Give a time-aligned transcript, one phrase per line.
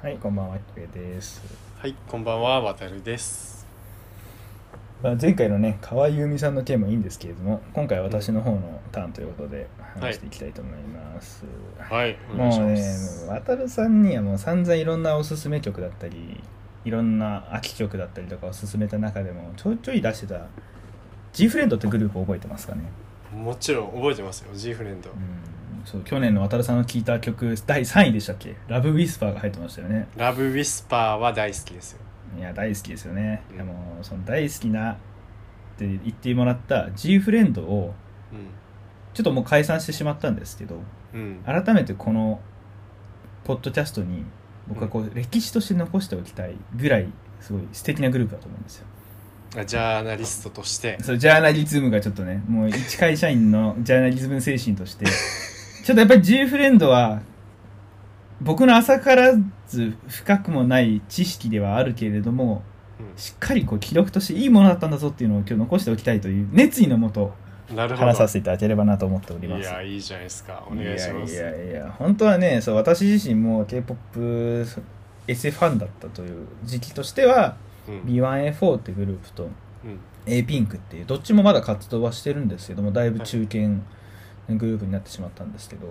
[0.00, 1.42] はい、こんばんは、きくえです。
[1.76, 3.66] はい、こんばんは、わたるです。
[5.02, 9.66] まあ、前回のね、河合由美さんのテーマいいんですけれども、今回は私の方のターンということで
[10.00, 11.44] 話していきたいと思います。
[11.80, 16.44] はい、お願いしもうねます。、渡るさんにはもう散々いろんなおすすめ曲だったり、
[16.84, 20.42] いろんな秋曲だったりとかを勧めた中でも、ちょいちょい出してた
[21.32, 22.82] G フレンドってグループ覚えてますかね？
[23.34, 25.12] もちろん覚えてますよ、G フレンドう。
[25.14, 25.16] ん
[25.90, 28.56] そう去年の渡るさんの聴いた曲第3位でしたっけ？
[28.68, 32.00] ラブウィスパーが入ってましたよねラブウィスパーは大好きですよ。
[32.38, 34.96] いや大好きですよね、うんでもその大好きなっ
[35.78, 37.94] て言ってもらった G フレンドを
[38.32, 38.36] う
[39.14, 40.78] ちょっともう解散してしまったんですけどん。
[41.14, 41.42] うん。
[41.46, 42.40] 改めてこの
[43.44, 44.24] ポッドキャストに
[44.68, 47.08] 僕はこう歴史として残しておきたいぐらい
[47.40, 48.86] すごい素敵なグループだと思うんですよ
[49.56, 50.98] あジャーナリストとして。
[51.02, 55.06] そうジャーナリズムがちょっとねもう一会社員のジャーナリズム精神として
[55.88, 57.22] ちょっとやっぱり G フレンドは
[58.42, 59.32] 僕の浅から
[59.66, 62.62] ず深くもない知識ではあるけれども
[63.16, 67.32] しっかりこう記録としていいものだったんだぞっていうのを今日残しておきたいという熱意のもと。
[67.70, 69.60] 話させていただければなと思っております。
[69.60, 70.66] いや、いいじゃないですか。
[70.70, 71.34] お願いします。
[71.34, 74.66] いやいやいや本当はねそう私自身も K-POP
[75.26, 78.00] SF ファンだったという時期としてはうん。
[78.02, 79.46] B1A4 ってグループとう
[79.86, 80.00] ん。
[80.26, 83.80] A ピンクっていうどっちもまだ活動はしてるんですけどもだいぶ中堅
[84.56, 85.86] グループになってしまったんですけど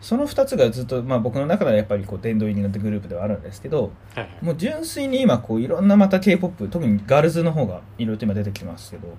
[0.00, 4.44] その2つがずっと、まあ、僕の中ではやっぱりこう殿堂入りのグループではあるんですけどはいはい。
[4.44, 9.14] もう純粋に今こういろんなまた K-POP 特にガールズの方がいろいろと今出てきますけど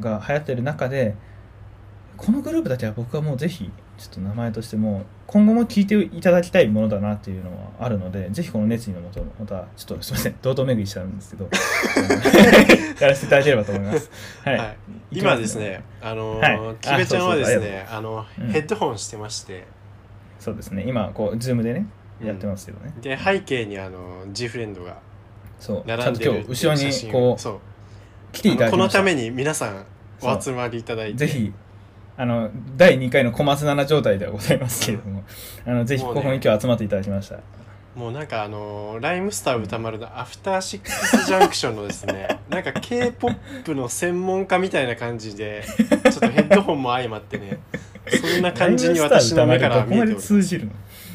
[0.00, 1.14] が流行ってる中で
[2.16, 3.70] このグループだけは僕はもうぜひ
[4.02, 11.48] ちょっと名前としてもう今後も聴いていただきたいものだなっていうのはあるのでぜひこの熱意のもとまたちょっとすいません堂々巡りしちゃうんですけど
[13.00, 14.10] やらせていただければと思います。
[14.44, 14.76] はい、はい。
[15.10, 16.56] 今ですね、あのはい。
[16.56, 18.48] ー、キベちゃんはですね、あの、うん。
[18.48, 19.64] ヘッドホンしてまして、
[20.38, 20.84] そうですね。
[20.86, 21.86] 今こうズームでね
[22.22, 24.98] やってますけどね、で、背景にあの、G フレンドが
[25.58, 25.84] そう。
[25.86, 27.60] ちゃんと並んでる今日後ろにこうそう。
[28.32, 29.86] 来ていただきこのために皆さん
[30.22, 31.26] お集まりいただいて。
[31.26, 31.52] ぜひ
[32.16, 35.24] あの第2回の小松菜奈状態ではございますけれども、
[35.66, 37.38] あのぜひここに今日集まっていただきました、
[37.94, 47.58] もうなんかあのライムスター歌丸のアフターシックスジャンクションのですね なんか K-POP の専門家みたいな感じでちょっとヘッドホンも相まってね
[48.08, 50.34] そんな感じに私の目から見えております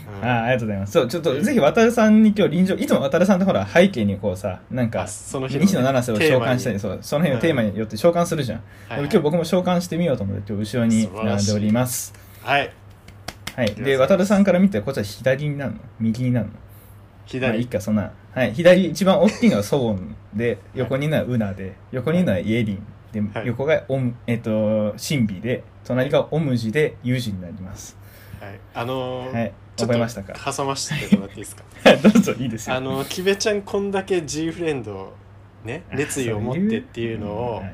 [0.07, 0.25] うん。
[0.25, 0.94] ああありがとうございます。
[0.94, 9.09] そうちょっとぜひ渡るさんに今日臨場いつも渡るさんってほら背景にこうさなんかあその日のね西野七瀬を召喚したりそうその辺のテーマによって召喚するじゃん、はいはい。
[9.09, 12.13] 今日僕も召喚してみようと思って今日後ろに並んでおります。
[12.41, 12.72] はい。
[13.56, 13.75] はい。
[13.75, 15.79] で渡るさんから見てこっちは左になるの？
[16.00, 16.59] 右になるのま
[17.50, 18.12] あいい左かそんな。
[18.34, 18.53] はい。
[18.53, 23.47] 左一番大きいのはソウォンで横にいるのはウナで横にいるのはイエリンで、はい。
[23.47, 27.97] 横がオムえっ、とシンビで隣がオムジでユージになります
[28.42, 28.59] はい。
[28.74, 29.53] あのーはい。
[29.75, 31.64] ちょっと挟ましてもらっていいですか？
[32.02, 32.75] どうぞいいですよ。
[32.75, 35.14] あのキベちゃんこんだけ G フレンドを
[35.64, 37.70] ね熱意を持ってっていうのをあ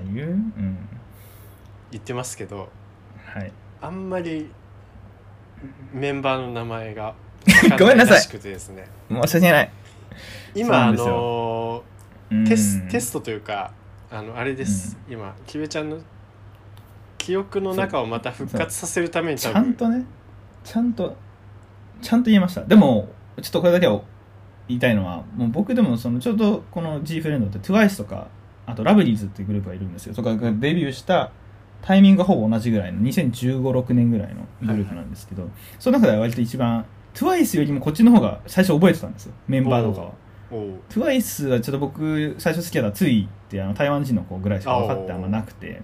[1.91, 2.69] 言ってますけど
[3.25, 3.51] はい。
[3.81, 4.49] あんまり
[5.93, 7.15] メンバーの名前が
[7.79, 8.15] ごめんなさい。
[8.15, 8.85] らしくてですね。
[9.09, 9.69] 申し訳ない。
[10.55, 11.83] 今あの
[12.29, 12.45] うん。
[12.45, 13.71] テステストというか
[14.11, 15.97] あのあれです、今キベちゃんの
[17.17, 20.03] 記憶の中をまた復活させるためにちゃんとね
[20.63, 21.15] ちゃんと
[22.01, 22.63] ちゃんと言えました。
[22.63, 23.09] でも
[23.41, 24.01] ちょっとこれだけは
[24.67, 28.27] 言いたいのはもう僕でもそのちょうどこの G フレンドって TWICE とか
[28.65, 30.13] あとラブリーズっていうグループがいるんですよ。
[30.13, 31.31] とかがデビューした
[31.81, 39.33] タイミングがほぼ同じぐらいの2015、6年ぐらいのグループなんですけど、その中では割と一番 TWICE よりもこっちの方が最初覚えてたんですよ。
[39.47, 40.11] メンバーとかは。
[40.89, 45.81] TWICE はちょっと僕最初好きだったツイってあの台湾人の子ぐらいしか分かってあんまなくて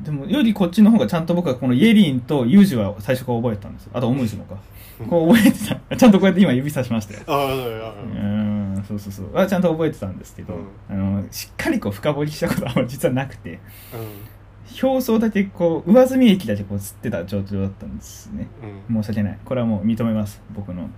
[0.00, 3.92] でもよりこっちの方がちゃんと僕はこのイエリンとユージは最初から覚えてたんですよ。
[3.94, 4.56] あとオムジもか。
[5.00, 5.06] うん。
[5.06, 5.76] こう覚えてた。
[5.96, 7.20] ちゃんとこうやって今指さしましたよ。
[7.26, 9.30] ああうそうそうそう。
[9.34, 10.54] あちゃんと覚えてたんですけど、
[10.90, 10.94] うん。
[10.94, 13.58] あのしっかりこう深掘りしたことは実はなくてうん。
[14.82, 18.48] 表層だけこう上積み液だけこう吸ってた状況だったんですね。
[18.90, 19.02] うん。
[19.02, 19.38] 申し訳ない。
[19.44, 20.42] これはもう認めます。
[20.54, 20.90] 僕の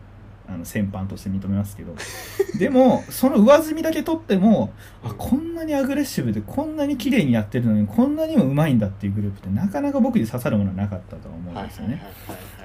[0.48, 1.94] あの先般として認めますけど。
[2.58, 4.72] でもその上積みだけ取っても
[5.04, 12.02] あこんなにアグレッシブでこんなに綺麗にやってるのにこんなにもうまいんだっていうグループってなかなか僕に刺さるものはなかったと思うんですよね、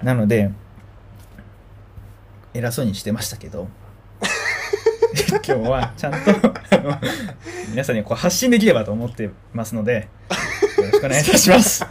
[0.02, 0.52] なので
[2.54, 3.68] 偉そうにしてましたけど。
[5.30, 6.18] 今日はちゃんと
[7.70, 10.08] 皆さんにこう発信できればと思ってますので
[10.78, 11.86] よろしくお願いいたします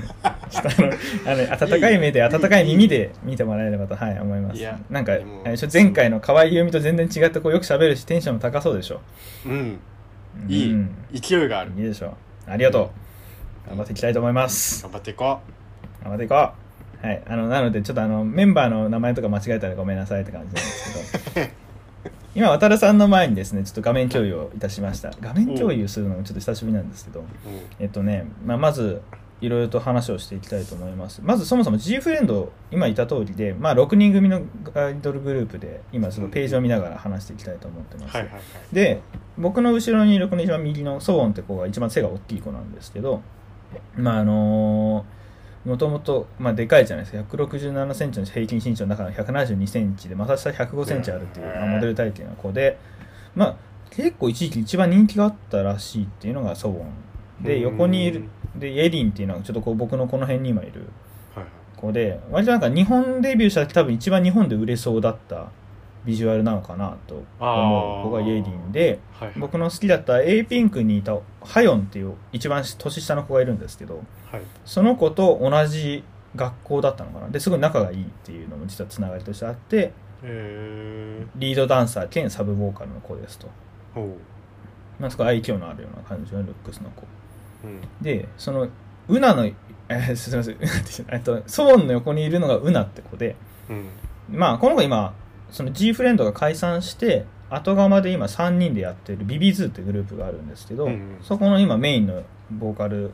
[0.59, 0.93] あの
[1.33, 4.59] あの温かい目で温かい耳で見てもらえればと、はい、思います。
[4.59, 5.13] いやなんか
[5.73, 9.01] 前回の河合由美と全然違ってこうよく喋るしテンションも高そうでしょ。
[9.47, 9.81] うん。
[10.49, 10.73] いい。
[10.73, 11.73] うん勢いがある。
[11.77, 12.17] いいでしょ。
[12.47, 12.91] ありがと
[13.67, 13.69] う。
[13.69, 14.83] 頑張っていきたいと思います。
[14.83, 15.41] 頑張っていこ
[16.03, 17.07] 頑張っていこう。
[17.07, 17.23] はい。
[17.27, 21.49] あのなのでちょっとあのメンバーの名前とか間違えたらごめんなさいって感じなんですけど
[22.35, 25.11] 今渡るさんの前にですねちょっと画面共有をいたしました。
[25.21, 27.25] 画面共有するのもちょっと久しぶりなんですけど、
[27.79, 29.03] えっとね、まあ、まず
[29.43, 31.21] いろいろと話をしていきたいと思います。
[31.23, 34.41] まずそもそも G フレンド今言った通りで、まあ、6人組の
[34.75, 38.19] アイドルグループで今そのページを見ながら話していきたいと思ってます、
[38.73, 39.03] で
[39.37, 43.21] 僕の後ろにいるこの一番右のソウォンって子が一番背が大きい子なんですけど
[43.97, 45.05] まああの
[45.65, 47.37] もともと、まあ、でかいじゃないですか。
[47.37, 52.79] 1 6 7センチの平均身長の中の1 7 2センチでまた下1 0 5センチあるっていう、まあモデル体型の子で
[53.35, 53.57] まあ
[53.91, 56.87] 結構一時期一番人気があったらしいっていうのがソウォン
[57.43, 58.25] で横にいる
[58.57, 60.87] でイエリンっていうのがちょっとこう僕のこの辺に今いる
[61.83, 65.51] 子で割となんか日本デビューした時多分一番日本で売れそうだった
[66.05, 68.99] ビジュアルなのかなと思う子がイエリンで
[69.37, 74.43] 僕の好きだった A ピンクにいたハヨンっていう一番年下の子がいるんですけどはい。
[74.65, 76.03] その子と同じ
[76.35, 77.29] 学校だったのかな。
[77.29, 79.93] ですごい仲がいいっていうのも実はつながりとしてあって
[80.23, 84.17] えリードダンサー兼サブボーカルの子ですと、ー、おう。
[84.99, 87.03] まあ、そこ愛嬌のあるような感じのルックスの子。
[87.03, 87.23] うん
[88.01, 88.69] でその
[89.09, 90.57] ウナの、えー すみません。
[91.11, 93.37] えっとソウォンの横にいるのがウナって子で。
[93.69, 93.87] うん。
[94.31, 95.15] まあこの子今
[95.51, 101.19] その G フレンドが解散して後釜で今3人でやってるビビズーってグループがあるんですけど、うんうん。
[101.21, 103.13] そこの今メインのボーカル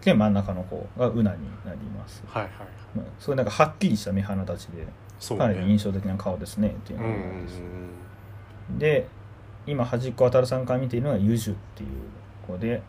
[0.00, 2.52] 兼真ん中の子がウナになります、はいはい
[2.94, 4.86] まあ、すごいなんかはっきりした目鼻立ちで
[5.18, 7.62] そうかなり印ね象的な顔ですねっていうのがあるんです、
[8.78, 9.08] で
[9.66, 11.88] 今端っこ渡るさんから見ているのがユジュっていう
[12.46, 12.82] 子で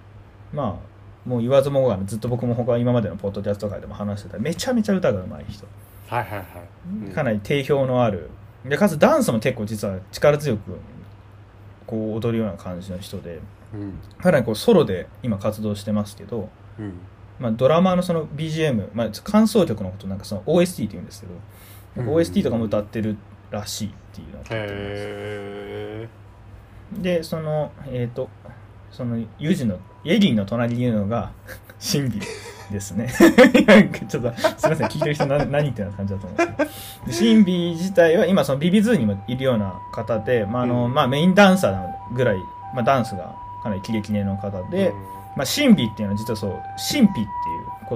[0.53, 0.96] まあ
[1.27, 4.39] もう言わずもがなずっと僕も他今までのポッドキャスト界でも話してた。
[4.39, 5.68] めちゃめちゃ歌が上手い人。
[6.07, 6.47] はいはいはい
[7.06, 8.29] うんかなり定評のある。
[8.65, 10.79] でかつダンスも結構実は力強く
[11.85, 13.41] こう踊るような感じの人で
[13.74, 14.00] うん。
[14.21, 16.94] かなりこうソロで今活動してますけど、うん。
[17.39, 21.33] まあ、ドラマーのその BGM、まあ、感想曲のことなんかその OST って言うんですけど
[21.97, 22.15] うん。
[22.15, 23.18] OST とかも歌ってる
[23.51, 24.56] らしいっていうのを聞いて。
[24.56, 26.09] ますへ
[27.01, 28.29] でそのえっ、と
[28.91, 29.79] そのユジのイ
[30.09, 31.31] エリンの隣にいるのが
[31.80, 32.19] シンビ
[32.71, 33.07] ですね。
[34.07, 34.88] ちょっとすみません。
[34.88, 36.69] 聞いてる人何 何言ってる感じだと思うんですけど。
[37.07, 40.94] でシンビ自体は今そのビビズーにもいるような方で、まああのうん。
[40.94, 42.38] まあ、メインダンサーぐらい、
[42.74, 44.95] まあ、ダンスがかなりキレキレの方ーで、うん。
[45.38, 46.51] まあ、神秘っていうのは実はそう
[46.92, 47.27] 神秘っていう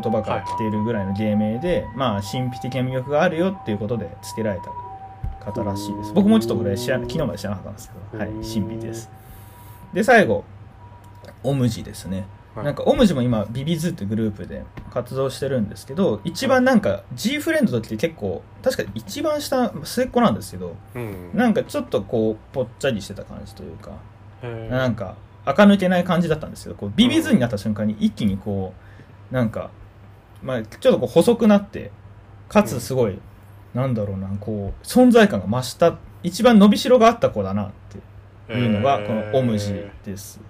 [0.01, 6.13] 言葉から来ているぐらいの芸名で、まあ神秘的な魅力があるよっていうことで付けられた方らしいです。
[6.13, 8.41] 僕もちょっとこれ知ら昨日まで知らなかったんですけど、はい、うん。
[8.41, 9.09] 神秘です。
[9.93, 10.45] で最後
[11.43, 12.27] オムジですね。
[12.55, 12.65] はい。
[12.65, 21.31] なんかオムジも今ビビズってグループで活動してるんですけど一番なんか G フレンドの時って結構確か一番下末っ子なんですけどうん。
[21.33, 23.91] なんかちょっとこうぽっちゃりしてた感じというか
[24.69, 25.15] なんか
[25.45, 28.73] 垢抜けない感じだったんですけどこうビビズになった瞬間に一気にこ
[29.31, 29.71] うなんか、
[30.43, 31.91] まあ、ちょっとこう細くなって
[32.49, 33.17] かつすごい、
[33.73, 37.71] なんだろうなこう存在感が増した一番伸びしろがあった子だなっ
[38.47, 40.41] ていうのがこのオムジです、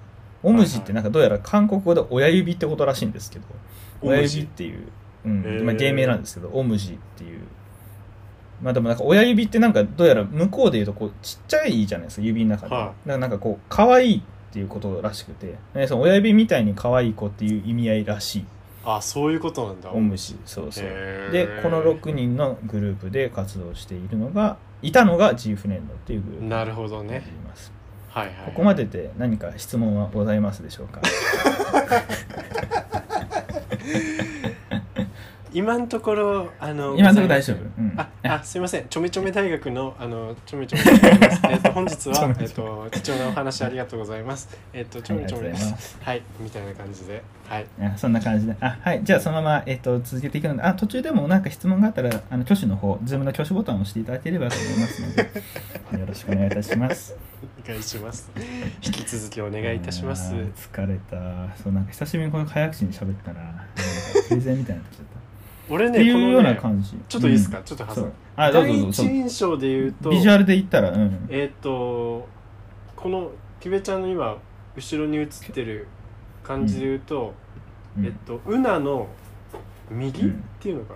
[0.44, 3.46] オムジってなんかどうやら韓国語で親指ってことらしいんですけど
[4.02, 4.88] 親指っていう、
[5.26, 5.66] うん。
[5.66, 7.42] まあ、芸名なんですけどオムジっていう。
[8.62, 12.86] まあでもなんか親指ってなんかどうやら向こうで言うとこうちっちゃいじゃないですか指の中で、はい。
[12.86, 14.22] だからなんかこう可愛いっ
[14.54, 18.46] ていうことらしくて、ね、その親指みたいに可愛い子っていう意味合いらしい。
[18.84, 19.92] あそういうことなんだ。
[19.92, 20.38] オムジ。
[20.46, 20.86] そうそう。
[21.32, 27.24] でこの6人のグループで活動しているのがいたのが G フレンドっていうグループなるほどね。
[27.48, 27.72] ます
[28.14, 28.36] はいはい。
[28.48, 31.02] ここまでで何か質問はございますでしょうか？
[35.54, 38.88] 今のところあの今のところ大丈夫、うん、ああすいません。
[38.88, 40.84] ちょめちょめ大学のあのちょめちょめ
[41.52, 44.48] えっと本日は えっと貴重なお話ありがとうございます。
[44.74, 45.98] えっとちょめちょめはいありがとうございます。
[46.02, 46.22] はい。
[46.40, 47.22] みたいな感じで。
[47.50, 47.66] はい。
[47.82, 48.56] あそんな感じで。
[48.62, 49.02] あ、はい。
[49.04, 55.24] じゃあ、そのまま、えっと、続けていくので、あ、途中でもなんか質問があったら、あの、挙手の方、ズームの挙手ボタンを押していただければと思いますので、
[56.00, 57.31] よろしくお願いいたします。
[57.64, 58.32] お願いします
[58.86, 61.56] 引き続きお願いいたします疲れた。
[61.62, 63.64] そう、なんか久しぶりにこの早口に喋ったら、なんか
[64.30, 65.12] プレゼンみたいになっちゃった。
[65.74, 66.98] 俺っていうような感じ。
[67.08, 68.12] ちょっといいですか、うんちょっと挟む。
[68.36, 68.94] あ、どうぞ第どうぞ。
[68.94, 71.28] そう一印象で言うとビジュアルで言ったら、うん。
[71.30, 72.28] えっ、と
[72.96, 74.38] このキベちゃんの今
[74.76, 75.88] 後ろに映ってる
[76.44, 77.34] 感じで言うと、
[77.98, 79.08] うんえっとウナの
[79.90, 80.94] 右、うんっていうのか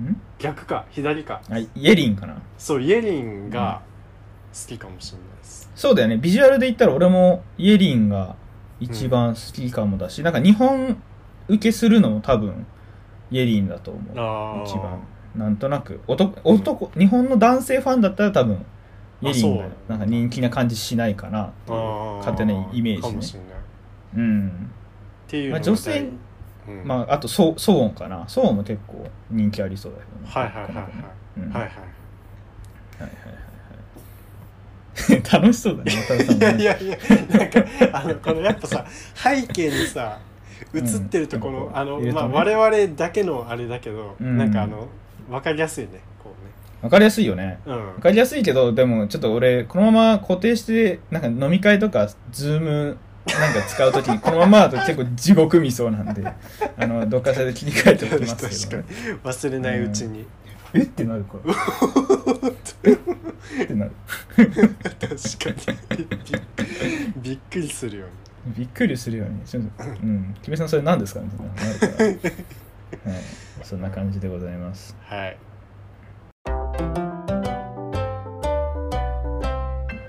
[0.00, 0.06] な？
[0.08, 0.20] うん？
[0.38, 0.84] 逆か？
[0.90, 1.40] 左か？
[1.48, 2.40] あ、イエリンかな。
[2.58, 3.82] そうイエリンが
[4.52, 5.27] 好きかもしれない
[5.78, 6.16] そうだよね。
[6.16, 8.34] ビジュアルで言ったら、俺もイエリンが
[8.80, 11.00] 一番好きかもだし、なんか日本
[11.46, 12.66] 受けするのも多分、
[13.30, 14.64] イエリンだと思う。
[14.66, 14.98] 一番。
[15.36, 16.00] なんとなく。
[16.08, 18.66] 男男、日本の男性ファンだったら多分
[19.22, 23.22] イエリンがなんか人気な感じしないかなって勝手なイメージね。
[23.22, 23.36] し
[24.16, 24.70] うん。
[25.28, 26.10] ていうまあ女性
[26.66, 26.88] 大うん。
[26.88, 28.28] まああとソソンかな。
[28.28, 30.28] ソウォンも結構人気ありそうだけどね。
[30.28, 30.84] はいはいはいはい。
[31.36, 31.78] うんはいはいはいはい。
[32.98, 33.47] はいはい
[35.32, 36.98] 楽しそうだねいやいやいや
[37.30, 40.18] なんかあのこのやっぱさ背景にさ
[40.74, 41.76] 映ってるとこの、うん。
[41.76, 42.12] あの、ね。
[42.12, 44.36] まあ我々だけのあれだけど、うん。
[44.36, 44.88] なんかあの
[45.30, 46.34] 分かりやすいねこ
[46.82, 47.60] わかりやすいよね。
[47.66, 56.24] うねわかりやすいけどでもちょっと俺このまま固定してなんか飲み会とかズームなんか使うときにこのままだと結構地獄見そうなんで
[56.76, 59.18] あのどっかしらで切り替えておうんきますけど、 確かに。
[59.22, 60.26] 忘れないうちに、
[60.74, 60.80] え？
[60.82, 61.54] ってなるから。
[62.84, 62.92] え？
[62.92, 63.92] ってなる。
[64.36, 66.08] 確かに。
[67.22, 68.12] びびっくりするよね。
[68.56, 69.40] びっくりするよね。
[69.44, 70.34] ちょっとうん。
[70.42, 71.20] 木部さんそれ何ですか？
[71.20, 71.86] みたいななるか
[73.06, 73.22] ら、はい、
[73.62, 74.96] そんな感じでございます。
[75.02, 75.36] はい。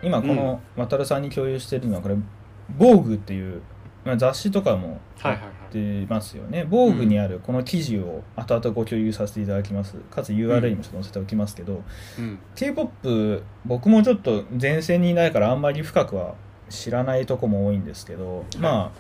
[0.01, 2.15] 今この渡さんに共有してるのはこれ
[2.79, 3.61] 「防具」っていう、
[4.05, 5.41] まあ、雑誌とかもはいはい
[5.77, 6.65] はい出ますよね。
[6.69, 9.95] 防具にあるこの記事を後々ご共有させていただきます。
[10.09, 11.83] かつ URL もちょっと載せておきますけど、
[12.17, 12.39] うん。
[12.55, 16.35] K p o p 僕もちょっと前線にいないからあんまり深くは
[16.69, 18.91] 知らないとこも多いんですけど、まあ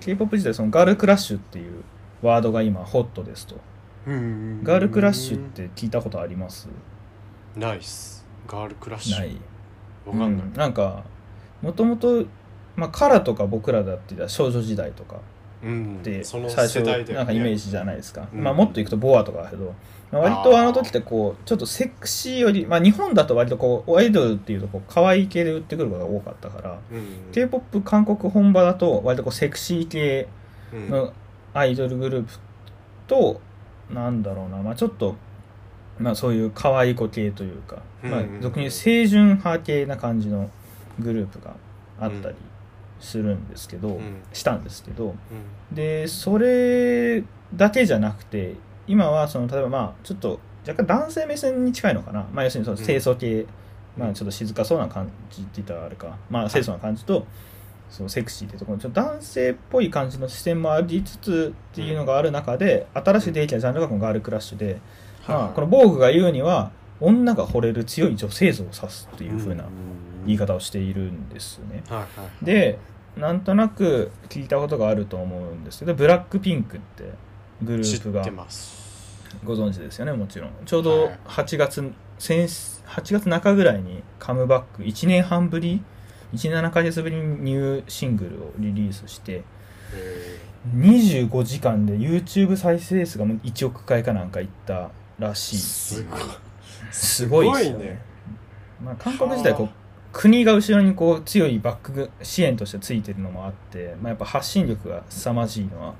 [0.00, 1.82] k p o p 自体そのガールクラッシュっていう
[2.20, 3.56] ワードが今ホットですと。
[4.06, 6.68] うんガールクラッシュって聞いたことあります？
[7.56, 9.18] ナイスガールクラッシュ。
[9.18, 9.36] ない。
[10.04, 10.52] わかんない、うん。
[10.54, 11.04] なんか
[11.62, 12.24] もともと
[12.74, 15.20] まあカラとか僕らだって少女時代とか
[15.62, 16.02] うん。
[16.02, 18.42] でその最初なんかイメージじゃないですか、うん。
[18.42, 19.74] まあ、もっといくとボアとかだけど、
[20.10, 27.32] まあ、割とあの時ってこうちょっとセクシーより、まあ、日本だと割とこうアイドルっていうとこう可愛い系で売ってくることが多かったからうん。
[27.32, 30.28] K p o p 韓国本場だと割とこうセクシー系
[30.72, 30.88] うん。
[30.90, 31.12] の
[31.54, 32.32] アイドルグループ
[33.06, 33.40] と
[33.90, 35.16] なんだろうな、まあ、ちょっと、
[35.98, 38.34] まあ、そういう可愛い子系というか、まあうんうん。
[38.36, 40.50] う、ん俗に言う清純派系な感じの
[40.98, 41.54] グループが
[42.00, 42.36] あったり
[43.02, 44.22] するんですけど、うん。
[44.32, 45.14] したんですけど
[45.70, 45.74] うん。
[45.74, 47.22] でそれ
[47.54, 48.54] だけじゃなくて
[48.86, 53.46] 今はその例えばまあちょっと若干男性目線に近いのかな、まあ、要するにその清楚系、
[53.96, 57.26] まあ、ちょっと静かそうな感じって言ったらあれか、まあ、清楚な感じと、
[57.90, 58.78] そうセクシーってところ。
[58.78, 64.80] ちょっと男性っぽい感じの視線もありつつっていうのがある中で新しい出てきたジャンルがこのガールクラッシュで、
[65.26, 69.64] まあ、この防具が言うには女が惚れる強い女性像を指すっていう風な
[70.26, 71.82] 言い方をしているんですね。
[71.88, 72.04] はいは
[72.42, 72.78] いで
[73.16, 77.12] なんとなく聞いたことがあると思うんですけどブラックピンクって
[77.62, 78.24] グル知ープが
[79.44, 80.50] ご存知ですよねもちろん。
[80.64, 81.18] ちょうどはい。
[81.26, 85.82] 8月、先8月中ぐらいにカムバック1年半ぶり
[86.34, 89.42] 17ヶ月ぶりにニューシングルをリリースして
[89.94, 90.38] へ
[90.74, 96.20] 25時間で YouTube 再生数がもう1億回かなんかいったらしいすごい。
[96.90, 97.84] すごいですよね。
[97.84, 98.02] ね。
[98.82, 99.68] まあ、韓国自体こ
[100.12, 105.94] 国が後ろにこう強いバック支援としてついてるのもあって、まあ、やっぱ発信力が凄まじいのは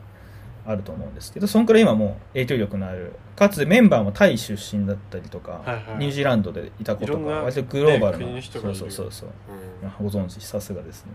[0.66, 5.98] あると思うんですけどそんくらい今もう影響力のあるかつメンバーもタイ出身だったりとか、はいはい。
[5.98, 9.30] ニュージーランドでいた子とか割とグローバルな、ねそうそうそうそう。
[9.82, 10.10] うん。
[10.10, 11.12] ご存知さすがですね。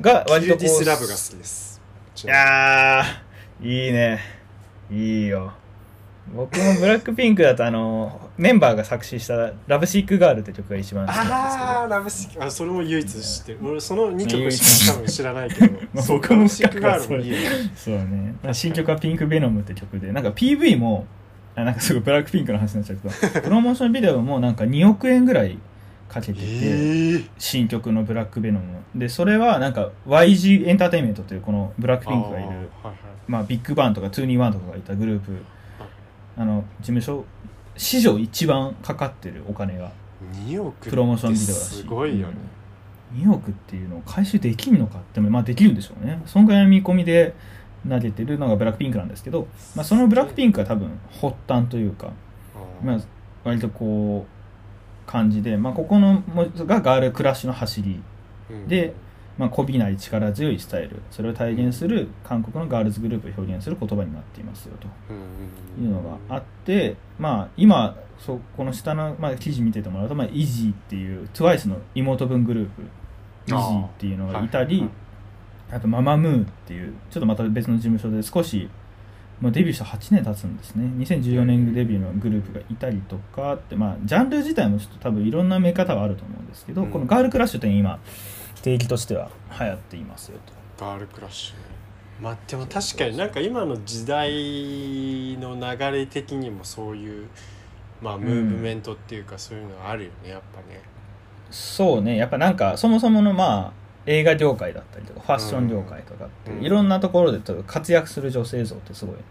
[0.00, 1.80] が割キルとこうディスラブが好きです。
[2.22, 4.20] いやーいいね。
[4.90, 5.52] いいよ
[6.32, 11.34] 僕もブラックピンクだとあのメンバーが作詞した「ラブシックガール」って曲が一番好きなんですけど。
[11.34, 15.72] ああラブシックあそれも唯一知ってる俺その2曲しか多分知らないけど。
[15.92, 17.34] ま あ僕もラブシックガールもいい
[17.76, 18.34] そうね。
[18.52, 21.06] 新曲は「ピンクベノム」って曲でなんか PV も
[21.56, 25.58] あなんかすごいブラックピンクの話になっちゃうけど プロモーションビデオもなんか2億円ぐらい
[26.08, 28.66] かけてて、ええ新曲の「ブラックベノム」
[28.96, 32.94] でそれはなんか YG エンターテインメントというこのブラックピンクがいるはいはい。
[33.26, 35.32] まあ、ビッグバンとか221とかがいたグループ
[36.36, 37.24] あの事務所
[37.76, 39.92] 史上一番かかってるお金が。
[40.46, 41.56] 2億プロモーションビデオだし。
[41.76, 42.34] すごいよね、
[43.14, 46.22] 2億っていうのを回収できるのかってまあできるんでしょうね。
[46.26, 47.34] そんぐらいの見込みで
[47.88, 52.12] 投げてるのがブラックピンクなんですけど、まあ、そのブラックピンクが多分発端というか、
[52.82, 53.00] まあ、
[53.44, 58.00] 割とこう感じで、まあ、ここのもがガールクラッシュの走り
[58.50, 58.68] うん。
[58.68, 58.94] で、
[59.36, 64.88] まあ、こびない力強いスタイルそれを体現する韓国のガールズグループを表現する言葉になっていますよと。
[65.10, 74.90] うんいうのがあって、まあ、今そうこの下の、まあ、記事見ててもらうと、まあ、イジーっていう TWICE の妹分グループイジーっていうのがいたりはい。
[75.72, 78.68] あとママムーっていうちょっとまた別の事務所で少し、
[79.40, 80.84] まあ、デビューした8年経つんですね。
[80.98, 86.90] 2014年デビューのグループがいたりとかって、まあ、ジャンル自体もちょっと多分いろんな見方はあると思うんですけど、うん。
[86.90, 87.98] このガールクラッシュって今
[88.62, 90.38] 定義としては流行っていますよ
[90.78, 90.84] と。
[90.84, 91.56] ガールクラッシュ。
[91.56, 91.74] ね
[92.20, 97.28] まあでも確かになんか今の時代の流れ的にもそういう
[98.00, 100.80] まあムーブメントっていうかそういうのがあるよねやっぱね。
[101.50, 102.16] そうね。
[102.16, 106.64] やっぱなんかそもそものまあ映画業界だったりとかファッション業界とかって、うん。
[106.64, 109.14] いろんなところで活躍する女性像ってすごい。
[109.14, 109.22] うん。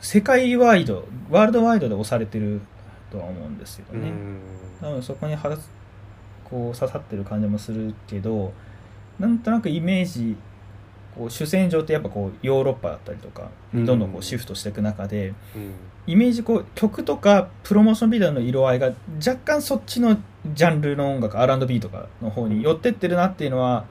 [0.00, 2.60] 世界ワイドワールドワイドで押されてる
[3.10, 4.40] とは思うんですけどね、うん。
[4.80, 5.58] 多分そこには
[6.44, 8.52] こう刺さってる感じもするけど
[9.18, 10.36] なんとなくイメージ
[11.16, 15.72] こう主戦場ってやっぱこうヨーロッパだったりとかにどんどんこうシフトしていく中で、うん。
[16.08, 20.16] イメージこう曲とかプロモーションビデオの色合いが若干そっちの
[20.54, 23.86] ジャンルの音楽 R&B とかの方に寄ってってるなっていうのは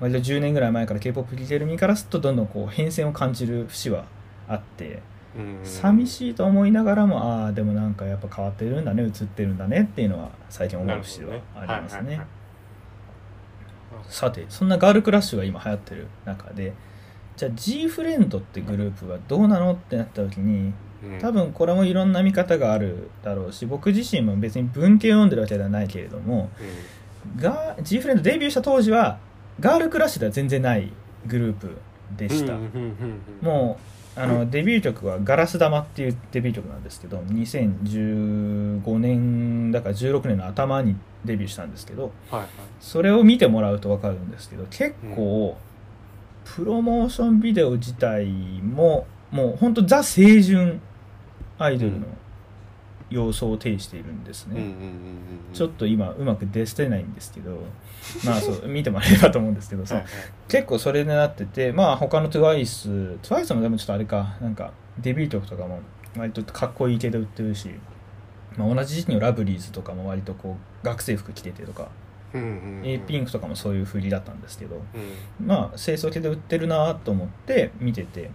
[0.00, 4.06] 割と10年ぐらい前から K-POP 聴いてる身からするとどんどんこう変遷を感じる節は
[4.48, 5.02] あって
[5.36, 5.60] うん。
[5.62, 12.20] 寂しいと思いながらもああでもなんかやっぱ変わってるんだね映ってるんだねっていうのは最近思う節はありますね
[14.08, 16.72] さてそんなガールクラッシュが今流行ってる中で
[17.36, 20.72] じゃあ G フレンドってグループはどうなのってなった時に
[21.02, 21.18] うん。
[21.18, 26.50] 多分これもいろんな見方があるだろうし僕自身も別に文系を読んでるわけではないけれども
[27.36, 29.18] が G フレンドデビューした当時は
[29.60, 30.92] ガールクラッシュでは全然ない
[31.26, 31.76] グループ
[32.16, 32.54] でした、
[33.40, 42.48] もうあのデビュー曲は「ガラス玉」っていうデビュー曲なんですけど2015年だから16年の頭にデビューしたんですけどはいはい。
[42.80, 45.56] それを見てもらうと分かるんですけど結構、
[46.44, 50.80] プロモーションビデオ自体ももうほんとザ青春
[51.58, 52.06] アイドルの
[53.12, 54.98] 様相を呈しているんですね、うんうんうんうん
[55.52, 57.58] ちょっと今うまく出せないんですけど
[58.24, 60.12] まあそう見てもらえればと思うんですけどそうはいはい。
[60.48, 65.80] 結構それになっててまあ他の TWICE TWICE もでもちょっとあれかなんかデビュー曲とかも
[66.16, 67.70] 割とかっこいい系で売ってるし、
[68.56, 71.88] まあ、同じ時期のラブリーズとかも割とこう学生服着ててとか。
[72.32, 73.00] うんうんうん。
[73.06, 75.46] ピンクとかもそういう振りだったんですけどうん。
[75.46, 78.30] まあ清楚系で売ってるなと思って見てて。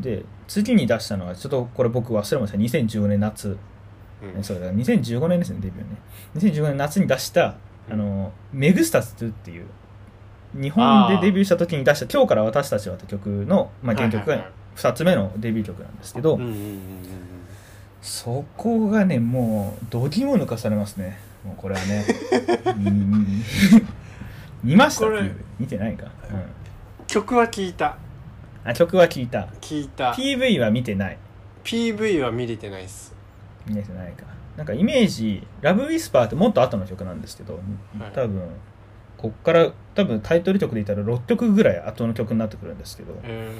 [0.00, 2.58] で次に出したのがちょっとこれ僕忘れました。
[2.58, 3.56] 2015年夏
[4.36, 4.44] うん。
[4.44, 6.52] そうだから2015年ですねデビューね。
[6.52, 7.56] 2015年夏に出した
[7.90, 9.66] あのメグスタス2っていう
[10.54, 14.52] 日本でデビューした時に出した「今日から私たちは」って曲の、まあ、原曲がはいはい。
[14.76, 16.40] 2つ目のデビュー曲なんですけど、
[18.00, 21.18] そこがねもう度肝抜かされますね。
[21.44, 22.06] もうこれはね。
[22.86, 23.42] うん
[24.64, 25.06] 見ました
[25.58, 26.42] 見てないか、うん。
[27.06, 27.98] 曲は聞いた。
[28.64, 29.48] あ曲は聞いた。
[29.60, 30.12] 聞いた。
[30.12, 31.18] PV は見てない。
[31.64, 33.11] PV は見れてないっす
[33.66, 34.24] 見れてないか。
[34.56, 37.58] なんかイメージ「ラブウィスパーってもっと後の曲なんですけど
[38.12, 38.42] 多分
[39.16, 43.50] こっから多分タイトル曲で言ったら6曲ぐらい後の曲になってくるんですけどえ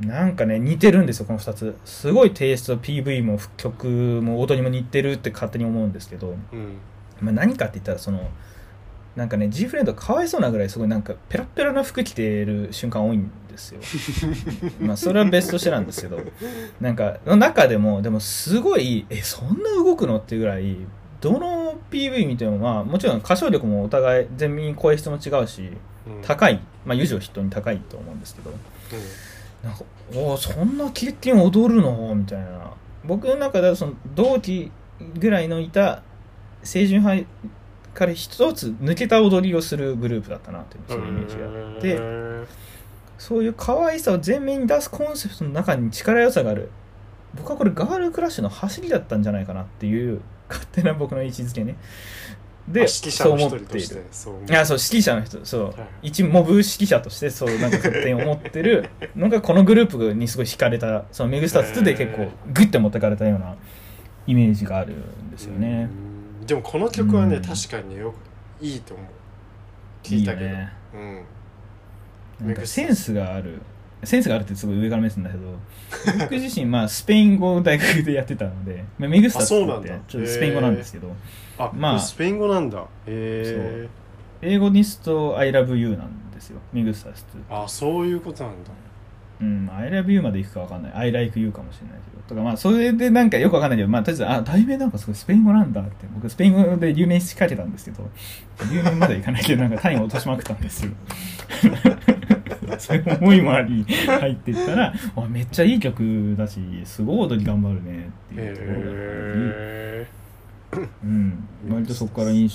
[0.00, 1.76] なんかね似てるんですよこの2つ。
[1.84, 6.36] すごいテイスト PV も曲も音にも似てるって勝手に思うんですけど、
[7.20, 8.28] まあ、何かって言ったらその
[9.16, 14.20] なんかね G フレンドかわいそうなぐらいすごいなんかペラッペラな服着てる瞬間多いんです
[14.62, 14.64] よ。
[14.80, 16.20] まあそれは別としてなんですけど
[16.80, 20.76] なんかの中でもでもすごいえそんな動くのっていうぐらい
[21.20, 25.70] どの PV 見てもまあもちろん歌唱力もお互い全員声質も違うし
[26.06, 26.22] うん。
[26.22, 26.60] 高い。
[26.86, 28.52] まあ友情筆頭に高いと思うんですけど。
[29.62, 29.82] なんか
[30.14, 32.14] おーそんな経験踊るの？
[32.14, 32.72] みたいな。
[33.04, 34.70] 僕の中ではその同期
[35.18, 36.02] ぐらいのいた
[36.62, 37.26] 青春派
[37.94, 41.96] から一つ抜けた踊りをするグループだったなっていうそういうイメージがあって。
[41.96, 42.46] うん
[43.18, 46.70] そういう可愛さを前面に出すコンセプトの中に力良さがある。
[47.34, 51.76] 僕はこれガールクラッシュの走りだったんじゃないかなっていう 勝手な僕の位置づけね。
[52.68, 63.56] あで指揮者の一人としてそう思ういやそう指揮者の人そう、はい一モブ指揮者としてそうなんか勝手に思ってるのがこのグループにすごい惹かれたそのメグスター2で結構グッて持ってかれたような
[64.26, 65.88] イメージがあるんですよね、
[66.40, 66.46] うん。
[66.46, 68.12] でもこの曲はね、うん確かによ
[68.60, 69.06] くいいと思う。
[70.02, 70.44] 聞いたけど。
[70.44, 70.72] いいよね。
[70.94, 71.22] うん
[72.40, 73.60] なんかセンスがある。
[74.04, 75.58] センスがあるってすごい上から目線だけど
[76.22, 81.16] 僕自身まあスペイン語を大学でやってたので、まあ、メグスタあそうー2ってちょっとスペイン語なんですけど
[81.58, 82.78] あ、まあスペイン語なんだ。
[82.78, 83.88] へえ
[84.40, 86.60] 英語にすると I love you なんですよ。
[86.72, 88.70] メグスター2あそういうことなんだ。
[89.40, 90.92] うん、I love you まで行くか分かんない。
[90.94, 92.18] I like you かもしれないけど。
[92.28, 98.08] とか、まあ、それでなんかよく分かんないけど、まあ、とりあえず、あ、題名なんかすごいスペイン語なんだって、僕スペイン語で留年しかけたんですけど、
[98.72, 100.92] 留年まで行かないけど、なんか単位を落としまくったんですよ。
[103.20, 110.06] 思いもあり、入っていったら、 わめっちゃいい曲だし、すごい踊り頑張るねっていうところがあへ
[110.72, 112.46] り、うん、割とそこから追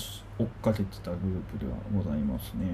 [0.42, 2.66] っかけてたグループではございますね。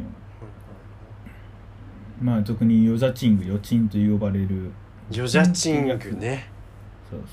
[2.20, 4.70] まあ、特にヨザチング、ヨチンと呼ばれる、
[5.12, 6.50] えヨジャチングね。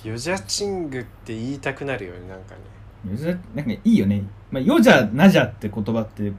[0.04, 2.62] ヨジャチングって言いたくなるよねなんかね。
[3.10, 6.32] ヨジャなんかいいよね、まあ、ヨジャナジャって言葉って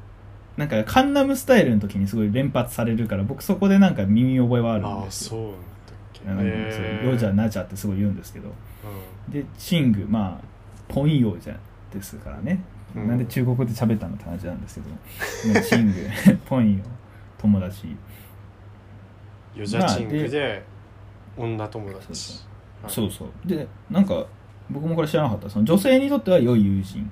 [0.59, 5.31] なんかカンナムスタイルの時にすごい連発されるから僕そこでなんか耳覚えはあるんああですよ。
[5.31, 5.57] そうなんだっ
[6.13, 6.21] け。
[6.29, 8.49] あのへそうヨジャナジャってすごい言うんですけど。
[8.49, 11.57] うでチングまあポンヨジャ
[11.95, 12.61] ですからね、
[12.97, 13.07] うん。
[13.07, 14.81] なんで中国語で喋ったのって話なんです
[15.45, 15.95] けど、ね チング
[16.45, 16.85] ポンヨ
[17.39, 17.87] 友達。
[17.87, 17.97] ん
[19.55, 20.65] ヨジャチングで
[21.37, 22.41] 女友達。
[22.89, 23.29] そうそう。
[23.47, 24.27] でなんか
[24.69, 25.49] 僕もこれ知らなかった。
[25.49, 27.09] その女性にとっては良い友人。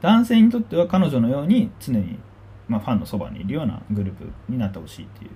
[0.00, 2.18] 男性にとっては彼女のように常に、
[2.68, 5.30] まあ、ファンのそばにいるようなグループになってほしいっていう。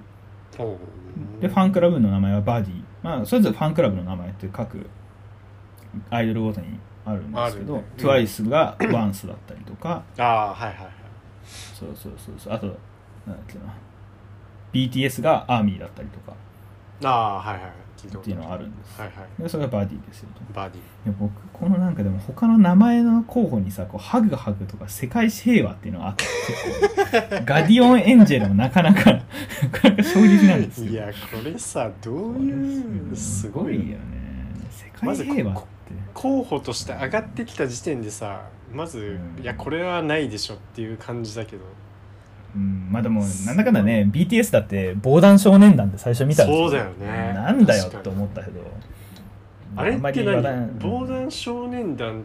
[1.41, 2.83] でファンクラブの名前はバディ。
[3.03, 4.87] まあそれぞれファンクラブの名前って各
[6.11, 7.85] アイドルごとにあるんですけど、ね。
[7.99, 10.03] うん TWICE がワンスだったりとか。
[10.19, 10.93] ああはいはいはい。
[11.45, 12.53] そうそうそうそう。
[12.53, 13.75] あとなんだっけな。
[14.73, 16.35] BTS がアーミーだったりとか。
[17.05, 17.73] ああはいはい
[18.09, 19.01] っていうのがあるんです。
[19.01, 19.43] はいはい。
[19.43, 20.41] でそれがバディですよと。
[20.53, 20.79] バディ。
[20.79, 26.25] いや僕このなんかでも他の名前の候補にさこうハグハグとか世界史平和っていうのがあって
[27.45, 29.21] ガディオンエンジェルもなかなか
[30.03, 34.23] 衝撃なんですよいやこれさどういうすごいよね。
[34.71, 35.69] 世界平和って、
[36.15, 39.43] 候補として上がってきた時点でさまず、うん。
[39.43, 41.65] いやこれはないでしょっていう感じだけど
[42.55, 47.33] うん、まあでもなんだかんだね BTS だって防弾少年団で最初見たんですそうだよね。
[47.35, 48.61] なんだよって思ったけど。
[49.75, 50.79] あれって何？
[50.79, 52.23] 防弾少年団っ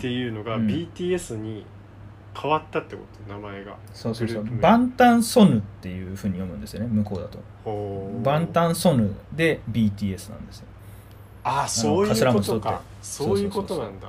[0.00, 0.66] ていうのがうん。
[0.66, 1.66] BTS に
[2.34, 3.32] 変わったってこと？
[3.34, 3.76] 名前が。
[3.92, 4.44] そうそうそう。
[4.60, 7.38] バンタンソヌっていうふうに読むんですよね向こうだと。
[8.22, 10.66] バンタンソヌで BTS なんですよ。
[11.44, 12.80] あそういうことか。
[13.02, 14.08] そういうことなんだ。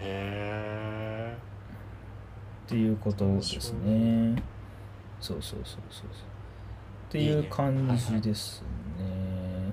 [0.00, 1.09] へ
[2.70, 4.40] っていうことですね。
[5.20, 6.06] そうそうそうそうそう。
[7.08, 8.62] っていう感じです
[8.96, 9.72] ね。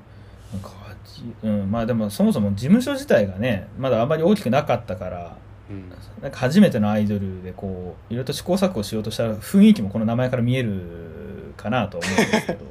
[0.52, 0.72] なんか
[1.04, 5.38] じうんまあでもそもそも事務所自体がねまだあんまり大きくなかったから
[5.70, 5.90] え、うん、
[6.22, 12.66] なんか初めてのアイドルでこういろいろと試行錯誤しようとしたら雰囲気もこの名前から見えるかなと思うんですけど。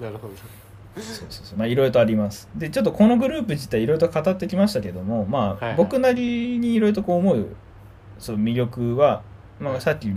[0.00, 0.34] なるほど。
[1.02, 1.58] そうそうそう。
[1.58, 2.48] まあいろいろとあります。
[2.54, 5.76] でちょっとこのグループ自体いろいろと語ってきましたけどもまあ、はいはい。
[5.76, 7.56] 僕なりにいろいろとこう思う
[8.18, 9.22] その魅力は、
[9.60, 10.12] まあ、さっき、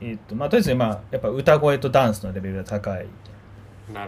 [0.00, 3.08] えっとまあ、とりあえずねまあやっぱ歌声とダンスのレベルが高いっ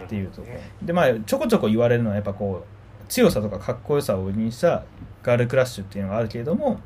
[0.07, 0.85] ていうところ。
[0.85, 4.83] でまあちょこちょこ言われるのはやっぱこう強さとかかっこよさを売りにした
[5.21, 6.79] ガールクラッシュっていうのがあるけれども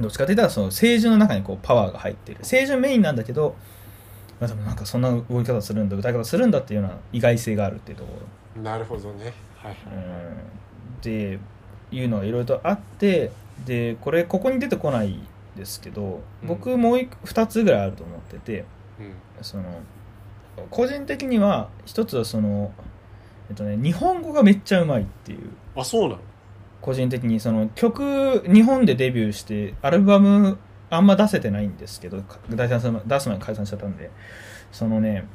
[0.00, 2.42] どっちかといったらその青春の中にこうパワーが入っている。
[2.42, 3.56] 青春メインなんだけど、
[4.40, 8.12] まあ、でもなんかそんな動き方するんだ歌い方するんだっていうような意外性があるっていうとこ
[8.56, 8.62] ろ。
[8.62, 9.32] なるほどね。
[9.56, 9.98] はいはい、う
[10.98, 11.00] ん。
[11.00, 11.38] で
[11.90, 13.32] いうのがいろいろとあって
[13.64, 15.18] でこれここに出てこない
[15.58, 16.48] ですけどうん。
[16.48, 18.64] 僕もう一2つぐらいあると思ってて、
[18.98, 19.14] うん。
[19.42, 19.64] その
[20.70, 22.72] 個人的には一つはその、
[23.50, 25.50] えっとね、日本語がめっちゃうまいっていう。
[25.76, 26.18] あそうなの？
[26.80, 30.58] 個人的にその曲日本でデビューしてアルバム
[30.90, 34.10] あんま出せてないんですけどか出す前出す前に解散しちゃったんで
[34.70, 35.26] そのね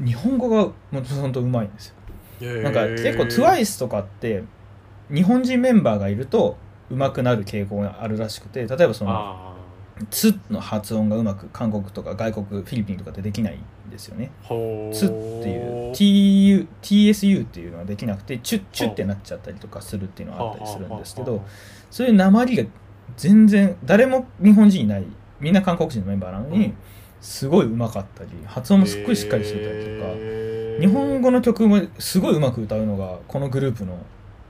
[0.00, 1.94] 日本語がもう本当うまいんです
[2.40, 2.62] よ。
[2.62, 4.42] なんか結構 TWICE とかって
[5.12, 6.56] 日本人メンバーがいると
[6.94, 9.54] 上手くなる傾向があるらしくて例えばそのあ
[10.10, 14.30] 「つ」の発音がうまく韓国とか外国フィリピンとかってできないんですよね。
[14.92, 21.42] つっていう TU TSU っていうのはできなくてチュッチュってなっちゃったりとかするっていうのがあったりするんですけど
[21.90, 22.64] そういう鉛が
[23.16, 25.04] 全然誰も日本人いない
[25.40, 26.74] みんな韓国人のメンバーなのにうん。
[27.22, 33.96] すごいうまかったり発音もすっごいしっかりしてたりとか日本語の曲もすごいうまく歌うのがこのグループの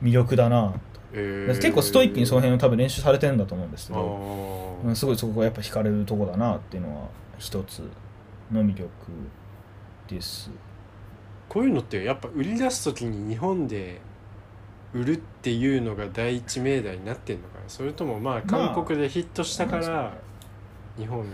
[0.02, 0.74] 魅力だな
[1.12, 7.82] 結構ストイックにその辺を多分練習されてるんだと思うんですけどあすごいそこがやっぱ惹かれるとこだなっていうのは一つ
[8.50, 8.88] の魅力
[10.08, 10.50] です。
[11.48, 14.00] こういうのってやっぱ売り出す時に日本で
[14.94, 17.64] 売るっていうのが第一命題になってんのかな。
[17.68, 18.42] それともまあまあ
[18.74, 20.14] 韓国でヒットしたから
[20.96, 21.26] 日本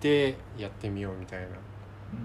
[0.00, 1.46] でやってみようみたいな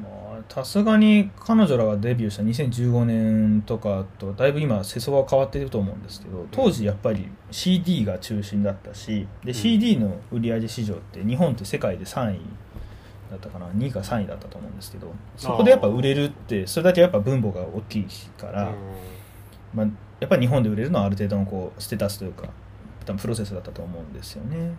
[0.02, 12.40] まあさすがに彼女らがデビューした2015年とかとだいぶ今世相は変わっていると思うんですけど当時やっぱり CD が中心だったしで CD の売り上げ市場って日本って世界で3位
[13.30, 18.06] だったかな？2位か3位だったと思うんですけどそこでやっぱ売れるってそれだけやっぱ分母が大きい
[18.38, 18.72] から、
[19.74, 19.88] まあ、
[20.20, 22.50] やっぱり日本で売れるのはある程度のこうステータスというか
[23.06, 24.72] 多分プロセスだったと思うんですよね。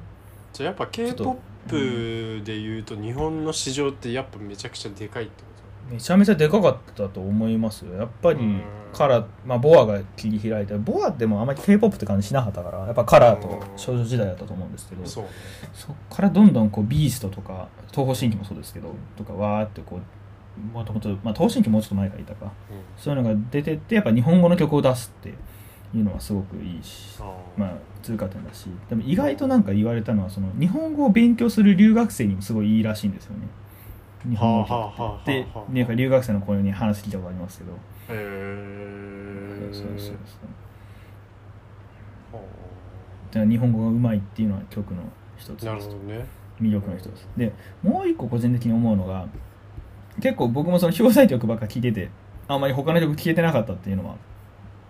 [0.56, 1.36] じゃあやっぱ k p o
[1.68, 7.94] p でいうと日本の市場ってやっぱめちゃくちゃでかいってこめちゃめちゃでかかったと思いますよ。
[7.94, 8.62] やっぱりうん。
[8.92, 15.28] カラー、まあ、ボアが切り開いてボアでもあまり k p o p って感じしなかったからやっぱカラーと少女時代だったと思うんですけどそと
[15.74, 15.96] そうね。
[16.10, 22.50] っからどんどんこうビーストとか東方神起もそうですけどとかわーってこうもともと、まあ、東方神起もうちょっと前からいたか。
[22.96, 25.34] そういうのが出てってやっぱ日本語の曲を出すって
[25.94, 27.18] いうのはすごくいいし
[27.56, 33.46] まあ通過点だしでも意外となんか言われたのはその日本語を勉強する留学生にもすごいいいらしいんですよね。
[34.28, 35.46] 日本語って。
[35.72, 37.72] でなんか留学生の子に話聞いたことありますけど。
[37.72, 37.76] へ
[38.10, 40.14] えそうそうそう
[42.36, 42.42] は
[43.30, 45.02] だから日本語がうまいっていうのは曲の
[45.36, 45.48] 一つ。
[45.48, 46.26] ですあなるほどね。
[46.60, 47.28] 魅力の一つ。
[47.36, 49.26] でもう一個個人的に思うのが
[50.20, 52.10] 結構僕もその表題曲ばっか聴いてて
[52.48, 54.16] あんまり他の曲聴けてなかったっていうのは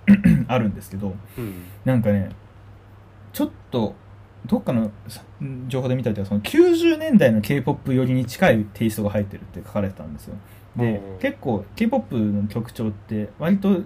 [0.49, 1.65] あるんですけどうん。
[1.85, 2.31] なんかね
[3.33, 3.95] ちょっと
[4.47, 5.23] どっかのさ
[5.69, 10.37] 情報で見たりとかその90年代の k p o p 寄りに近いテイストが入ってるって書かれてたんですよ。
[10.77, 11.19] でうん。
[11.19, 13.83] 結構 k p o p の曲調って割と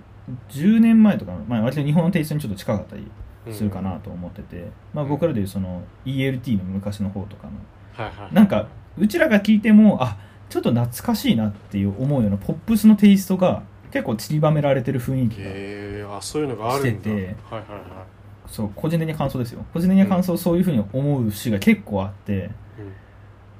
[0.50, 3.10] 10年前とかの、まあ、割と日本のテイストにちょっと近かったり
[3.52, 7.52] するかなと思ってて、まあ、僕らでいうその ELT の昔の方とかの。
[7.92, 8.34] はいはい。
[8.34, 15.52] なんかうちらが聞いてもあちょっと懐かしいなっていう思うようなポップスのテイストが結構散りばめられてる雰囲気がへ
[16.00, 16.90] えあそういうのがあるんだ。
[16.90, 17.10] してて。
[17.10, 18.06] はいはいは
[18.46, 19.64] そう個人的な感想ですよ。
[19.72, 22.32] 個人的な感想そういうふうに思う詩が結構あって。
[22.32, 22.50] い、うん。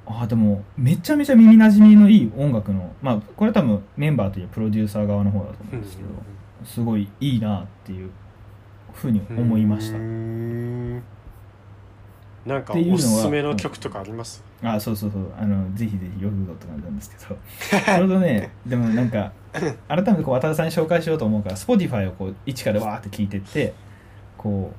[0.05, 6.09] あでもめちゃめちゃ耳なじみのいい音楽のまあこれ多分メンバーというプロデューサー側の方だと思うんですけど
[6.65, 8.09] すごいいいなっていう
[8.93, 9.97] ふうに思いました。
[9.97, 10.03] うー。
[10.03, 11.03] ん
[12.45, 14.43] なんかおすすめの曲とかあります？
[14.63, 15.31] あそうそうそう。
[15.39, 17.37] あのぜひぜひ読むぞって感じなんですけど。
[17.97, 19.31] ちょうどね でもなんか
[19.87, 23.73] 改めてこう渡田さんに紹介しようと思うから Spotify をこう一からわーって聞いてって
[24.37, 24.71] こ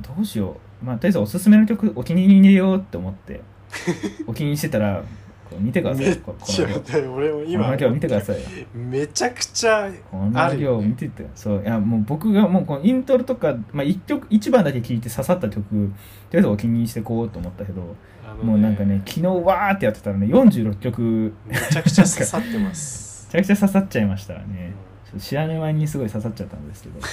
[0.00, 0.84] うどうしよう。
[0.84, 3.40] まあとりあえずおすすめの曲お気に入りに入れようって思って
[4.26, 5.02] お気に入りしてたら
[5.48, 8.46] こう見てくださめっいここちゃの俺もこ今の量見てくださいよ。
[8.74, 11.26] めちゃくちゃこの量見てて。
[11.34, 15.90] そういやもう僕がもうこのイントロとか、まあ、一曲一番だけ聴いて刺さった曲とり
[16.34, 21.34] あえずお気に入りしてこうと思ったけどあのもうなんかね昨日わーってやってたらね46曲。
[21.46, 23.28] めちゃくちゃ刺さってます。
[23.32, 24.74] めちゃくちゃ刺さっちゃいましたね。
[25.18, 27.00] 知らぬ間にすごい刺さっちゃったんですけど。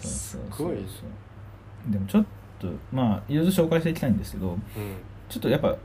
[0.00, 0.82] そうそうそうすごいそ
[1.88, 2.24] うでもちょっ
[2.58, 4.58] とまあいろいろ紹介していきたいんですけどうん。
[5.28, 5.76] ちょっとやっぱ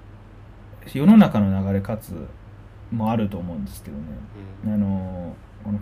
[0.88, 2.13] 世の中の流れかつ
[2.91, 4.04] もあると思うんですけどね。
[4.65, 4.74] うん。
[4.74, 5.80] あのこの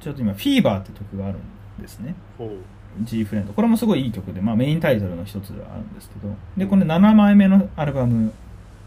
[0.00, 2.14] ちょっと今「フィーバーって曲があるんですね。
[3.00, 6.34] G フレンドこれもすごいいい曲で、まあ、メインタイトルの一つではあるんですけど。
[6.56, 8.32] でこれ7枚目のアルバム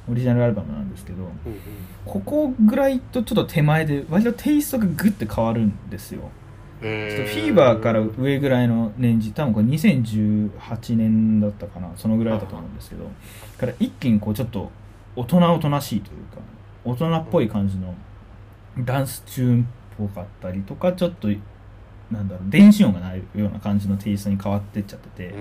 [0.08, 1.60] オリジナルアルバムなんですけどうんうん。
[2.06, 6.22] ここぐらいとちょっと手前で割とテイストがグッて変わるんですよ。
[6.22, 13.10] ちょっとえフィーバーから上ぐらいの年次多分これ2018年だったかなそのぐらいだと思うんですけど。
[13.58, 14.70] から一気にこうちょっと
[15.16, 16.42] 大人おとなしいというか
[16.84, 17.96] 大人っぽい感じの
[18.80, 19.66] ダンスチューンっ
[19.98, 21.30] ぽかったりとかちょっと
[22.12, 25.34] なんだろう電子音がないような感じのテイストに変わってっちゃってて、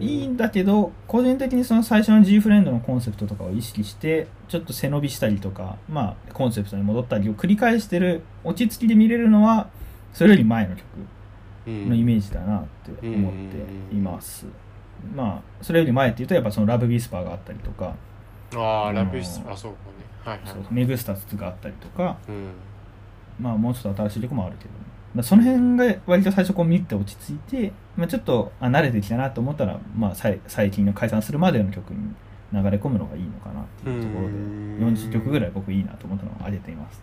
[0.00, 9.68] いいんだけど個人的にその最初の G フレンドのコンセプトとかを意識してちょっと背伸びしたりとかまあコンセプトに戻ったりを繰り返してる落ち着きで見れるのは
[10.12, 10.84] それより前の曲
[11.66, 14.46] のイメージだなって思っています、
[15.14, 17.96] まあそれより前っていうとやっぱそのラブビスパーがあったりとか、
[18.54, 20.08] ああラブイスあそうかね。
[20.24, 20.48] はいはい。
[20.48, 22.18] そうメグスタツがあったりとか。
[22.28, 22.50] うん。
[23.40, 24.70] まあもうちょっと新しい曲もあるけど、
[25.16, 32.14] だその辺が割と最初こう見て落ち着いて、まあ、ちょっとあ慣れてきたなと思ったら、まあ、さい最近の解散するまでの曲に
[32.52, 34.34] 流れ込むのがいいのかなっていうところで。
[34.34, 34.78] うん。
[34.94, 37.02] 40曲ぐらい僕いいなと思ったのを挙げています。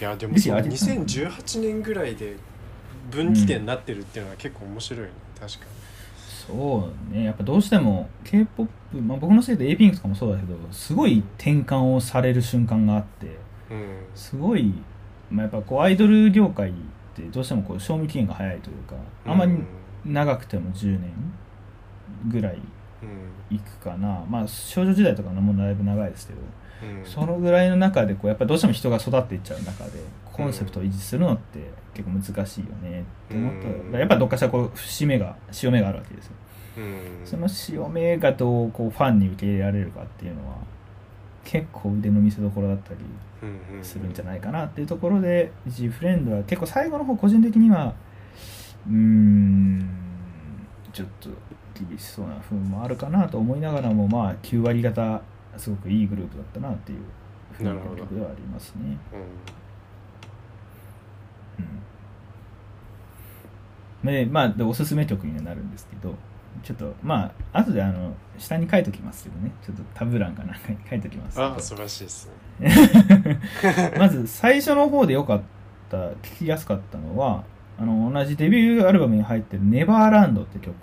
[0.00, 2.36] いやでもぜひそうあげたい2018年ぐらいで
[3.10, 5.10] 分岐点になってるっていうのは結構面白いね。
[5.38, 5.66] 確か
[6.46, 7.24] そうね。
[7.24, 13.32] やっぱどうしても k p o p、まあ、僕のせいで a p ンクとかもそうだけどすごい転換をされる瞬間があってに
[13.70, 13.96] うん。
[14.14, 14.74] すごい、
[15.30, 16.72] まあ、やっぱこうアイドル業界っ
[17.14, 19.66] てどうしてもこう賞味期限が早いというかあんまりうん
[20.06, 21.12] 長くても10年
[22.28, 22.60] ぐらい
[23.02, 23.56] うん。
[23.56, 24.24] いくかな。
[24.28, 26.40] まあ少女時代とかのもだいぶ長いですけど、
[27.02, 27.04] うん。
[27.04, 29.92] そのぐらいの中でこうやっぱどうしても人が育っていっちゃう中で
[30.32, 33.68] コンセプトを維持するのって結構難しいよねって思った。
[33.68, 33.98] ら、うん。
[34.00, 36.32] やっぱどっかしらこう節目が潮目があるわけですよ、
[36.78, 37.20] うん。
[37.24, 40.56] その潮目がどうこうファンに受け入れられるかっていうのは
[41.44, 43.00] 結構腕の見せ所だったり
[43.82, 47.94] するんじゃないかなっていうところで G フレンドは結構最後の方個人的には
[48.88, 49.88] うーん
[50.92, 51.28] ちょっと
[51.88, 55.20] 厳しそうな風もあるかなと思いながらもまあ9割方
[55.58, 56.98] すごくいいグループだったなっていう
[57.52, 58.98] 風な曲ではありますね。
[64.02, 64.10] うん。
[64.10, 66.14] でまあでおすすめ曲にはなるんですけど
[66.62, 69.52] ちょっとまあ後であの下に書いときますけどね。
[69.64, 71.54] ちょっとタブ欄かなんかに書いときますけど。
[71.54, 72.70] あ素晴らしいですね。
[73.98, 75.42] まず最初の方で良かっ
[75.90, 77.44] た聞きやすかったのは
[77.78, 80.74] あの同じデビューアルバムに入ってる「ネバーランド」って曲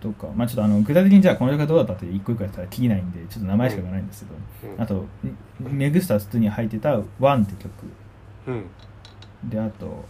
[0.00, 4.24] とか、まあ、ちょっとあの具体的にじゃあこの曲がどうだったって一個一個やったら聞きないんでちょっと名前しか言わないんです
[4.60, 4.82] けど、うん。
[4.82, 5.06] あと
[5.60, 7.70] 「メグスター2」に入ってた「ワンって曲。
[8.46, 9.48] うん。
[9.48, 10.04] であと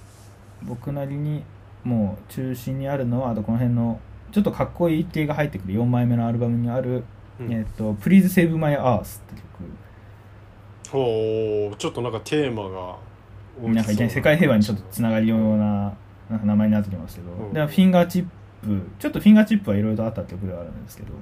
[0.62, 1.44] 僕なりに
[1.84, 4.00] もう中心にあるのはあとこの辺の
[4.32, 7.04] ちょっとかっこいい系が入ってくる4枚目のアルバムにある
[7.40, 7.52] 「うん。
[7.52, 9.44] えっと Please Save My Earth」って曲。
[10.90, 11.76] ほう。
[11.76, 12.96] ちょっとなんかテーマが
[13.62, 15.56] なんかいきなり世界平和にちょっとつながるよう。
[15.56, 15.92] な
[16.30, 18.30] なんか名前になってきますけど、うんでフィンガーチップ
[18.98, 21.12] ちょっとフィンガーチップはいろいろとあった曲ではあるんですけど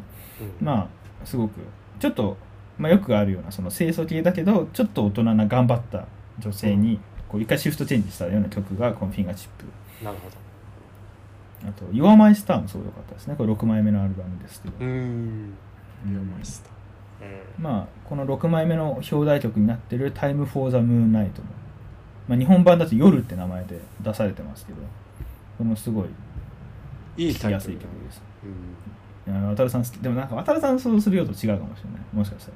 [0.40, 0.66] うん。
[0.66, 0.88] ま
[1.22, 1.60] あすごく
[2.00, 2.36] ちょっと、
[2.78, 6.06] まあ、よくあるようなその清楚系だけどちょっと大人な頑張った
[6.38, 10.04] 女性にこう一回シフトチェンジしたような曲がこのフィンガーチップ。
[10.04, 10.36] なるほど。
[11.68, 13.34] あと「Your My Star」もすごい良かったですね。
[13.36, 15.54] これ6枚目のアルバムですけど、うん。
[17.58, 21.46] まあこの6枚目の表題曲になってる「Time for the Moon Night も」
[22.28, 24.84] まあ、日本版だと「夜」って名前で出されてますけどこ
[25.60, 26.08] れもすごい
[27.16, 28.22] いい聴きやすいタイトです。
[29.26, 29.48] うん。
[29.50, 32.48] 渡るさん好きでもなんか渡るさんそうするようと違うかもしれないもしかし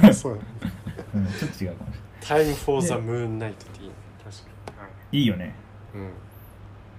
[0.00, 1.96] たら、 そううん、ちょっと違うかもし
[2.30, 2.46] れない。
[2.46, 3.94] Time for the Moon Night っていいね。
[4.24, 4.36] 確
[4.76, 5.20] かに。
[5.20, 5.54] いいよね。
[5.94, 6.10] うん。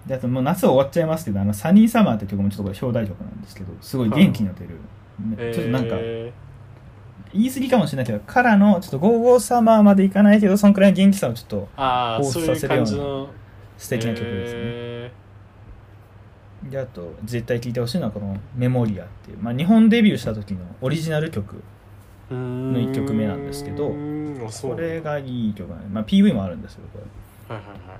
[0.06, 4.75] であともう夏終わっちゃいますけど「あのサニーサマー」って曲もちょっとこれ表題曲なんですけどすごい元気の出る、
[5.38, 6.34] ねちょっとなんかえ
[7.34, 7.52] 言い。
[7.52, 11.67] 過ぎかもしれないけどからのちょっと「ゴーゴーサマー」までいかないけどそんくらいの元気さをちょっとー。
[11.75, 13.30] ああ放そういう出させるような感じの
[13.78, 14.98] 素敵な曲ですね、え
[16.63, 27.00] であと絶対聴いてほしいのはこの「メモリア」っていう、まあ、日本デビューした時のオリジナル曲ーの一曲目なんですけどこれがいい曲なんで、まあ、PV もあるんですけどこ
[27.50, 27.56] れ。
[27.56, 28.00] はいはいはい。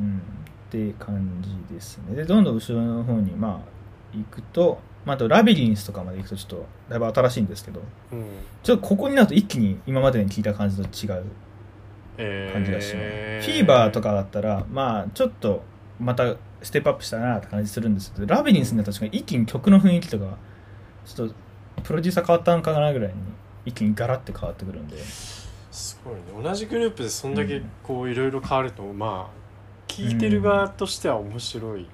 [0.00, 0.18] うん。
[0.18, 2.16] って感じですね。
[2.16, 7.80] でどんどん後ろの方にまあ行くと、まあ、あとラビリンスとかまで行くとちょっとだいぶ新しいんですけど
[8.12, 8.24] うん。
[8.62, 11.24] ちょっとここになると一気に今までに聞いた感じと違う
[12.18, 13.02] えー感じがしま
[13.42, 15.62] す、フィーバーとかだったらまあちょっと
[15.98, 20.36] またステップアップしたなって感じするんですけどラビリンスになったら確かに一気に曲の雰囲気とか
[21.04, 21.34] ちょっと
[21.82, 23.14] プロデューサー変わったんかなぐらいに
[23.64, 24.96] 一気にガラッて変わってくるんで。
[25.70, 26.20] すごいね。
[26.42, 29.46] 同じグループでそんだけうんこういろいろ変わるとまあ
[29.88, 31.86] 聞いてる側としては面白い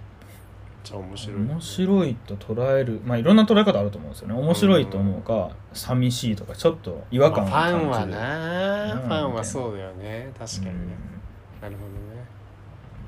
[0.85, 1.53] じゃあ面白いよね。
[1.53, 4.35] 面白いと捉えるまあいろんな捉え方あると思うんですよね。
[4.35, 8.93] 面白いと思うか寂しいとかちょっと違和感をまあファンは感じるな。
[8.95, 9.01] うん。
[9.01, 10.33] ファンはそうだよね。
[10.39, 10.73] 確かにね。
[10.73, 11.63] うん。
[11.63, 12.12] なるほどね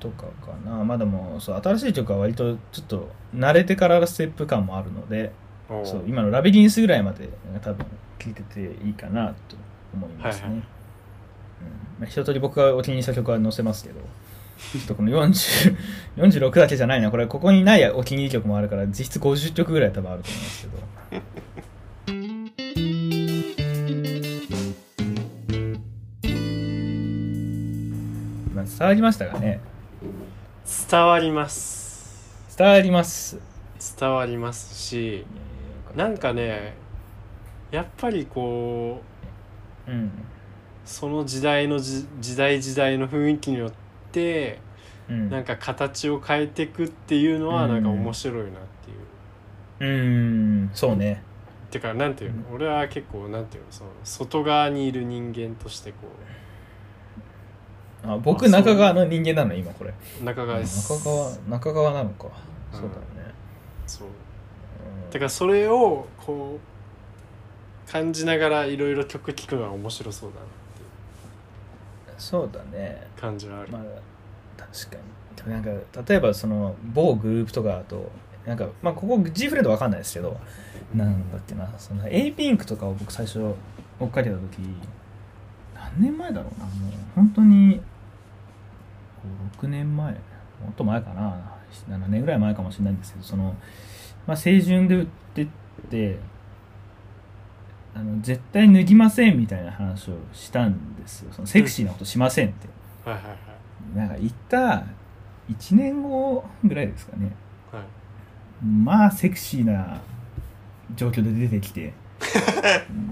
[0.04, 0.84] とかかな。
[0.84, 5.32] まあでもそう新しい曲は割とちょっと慣れてからステップ感もあるので
[5.84, 7.30] そう今のラビリンスぐらいまで
[7.62, 7.86] 多分
[8.18, 9.56] 聴いてていいかなと
[9.94, 10.58] 思いますね、はいはい。
[10.58, 10.60] うん。
[10.60, 10.66] ま
[12.02, 14.00] あ、一通り僕がお気に入りした曲は載せますけど
[14.72, 15.76] ちょっとこの40
[16.16, 17.10] 46 だけじゃないな。
[17.10, 20.74] これここにないお気に入り曲もあるから実質50曲ぐらい多分あると思いますけど。
[28.54, 29.60] まあ伝わりましたかね
[30.94, 32.56] 伝わります。
[32.56, 33.40] 伝わります。
[33.98, 35.26] 伝わりますし
[35.96, 36.76] なんかね
[37.72, 39.02] やっぱりこ
[39.88, 40.12] ううん。
[40.84, 43.72] その時代のじ時代時代の雰囲気によっ
[44.12, 44.60] て
[45.10, 45.30] うん。
[45.30, 47.72] なんか形を変えていくっていうのはうん。
[47.72, 48.52] なんか面白いなっ
[49.80, 49.92] ていう。
[49.92, 49.98] う
[50.66, 50.70] ん。
[50.74, 51.24] そうね。
[51.72, 53.72] てかなんていうの、俺は結構なんていうの？
[53.72, 55.96] その外側にいる人間としてこ
[58.06, 59.94] あ僕中川の人間なの今これ。
[60.20, 60.92] う中側です。
[60.92, 62.28] 中川中川なのか、
[62.72, 62.80] うん。
[62.80, 63.34] そうだよね、
[63.86, 64.08] そう。
[64.08, 65.10] うん。
[65.10, 66.58] てかそれをこ
[67.88, 70.52] う感じながらいろいろ曲聴くのは面白そうだなって
[72.18, 73.06] そうだね。
[73.20, 73.82] 感じはある、まあ
[74.56, 75.02] 確かに。
[75.36, 78.10] でもなんか例えばその某グループとかだと
[78.46, 80.38] なんかまあここ G フレンドわかんないですけど
[80.94, 81.68] なんだっけな。
[81.78, 83.40] その A ピンクとかを僕最初
[83.98, 84.58] 追っかけた時
[85.74, 86.92] 何年前だろうなもう。
[87.14, 87.80] 本当に
[89.58, 90.18] 6年前も
[90.70, 91.54] っと前かな
[91.88, 93.56] 7年ぐらい前かもしれないんですけどその、
[94.26, 95.48] まあ、青春で売ってっ
[95.90, 96.18] て
[97.94, 101.32] あの絶対脱ぎませんみたいな話をしたんですよ。
[101.32, 102.68] そのセクシーなことしませんって、
[103.04, 103.96] はいはいはい。
[103.96, 104.84] なんか言った
[105.48, 107.30] 1年後ぐらいですかね。
[107.70, 108.64] はい。
[108.64, 110.00] まあセクシーな
[110.96, 111.92] 状況で出てきて。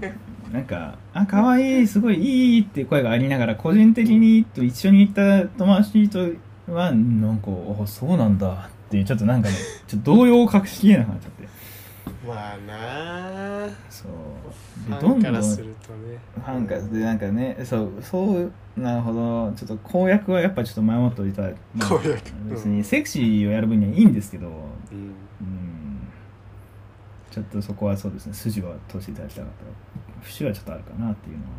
[0.01, 6.19] う んなんか「あ可愛いすごいいい」って声がありながら個人的にと一緒に行った友達と
[6.71, 7.47] はなんか
[7.81, 9.55] 「あそうなんだ」っていうちょっとなんかね
[9.87, 11.47] ちょっと動揺を隠しきれなくなっちゃって。
[12.27, 13.69] まあなあ。
[13.89, 14.11] そう。
[14.85, 16.19] フでどんどんするとね。
[16.35, 22.31] ファンからでなんかねそうそうなるほどちょっと公約はやっぱちょっと前もっておいた、まあ公約。
[22.49, 24.47] 別にセクシーをやる分にはいいんですけど。
[24.47, 24.53] うん。
[24.53, 25.72] うん
[27.33, 28.33] ちょっとそこはそうですね。
[28.33, 29.49] 筋は通していただきたかっ
[30.21, 30.25] た。
[30.25, 31.49] 節はちょっとあるかなっていうのは。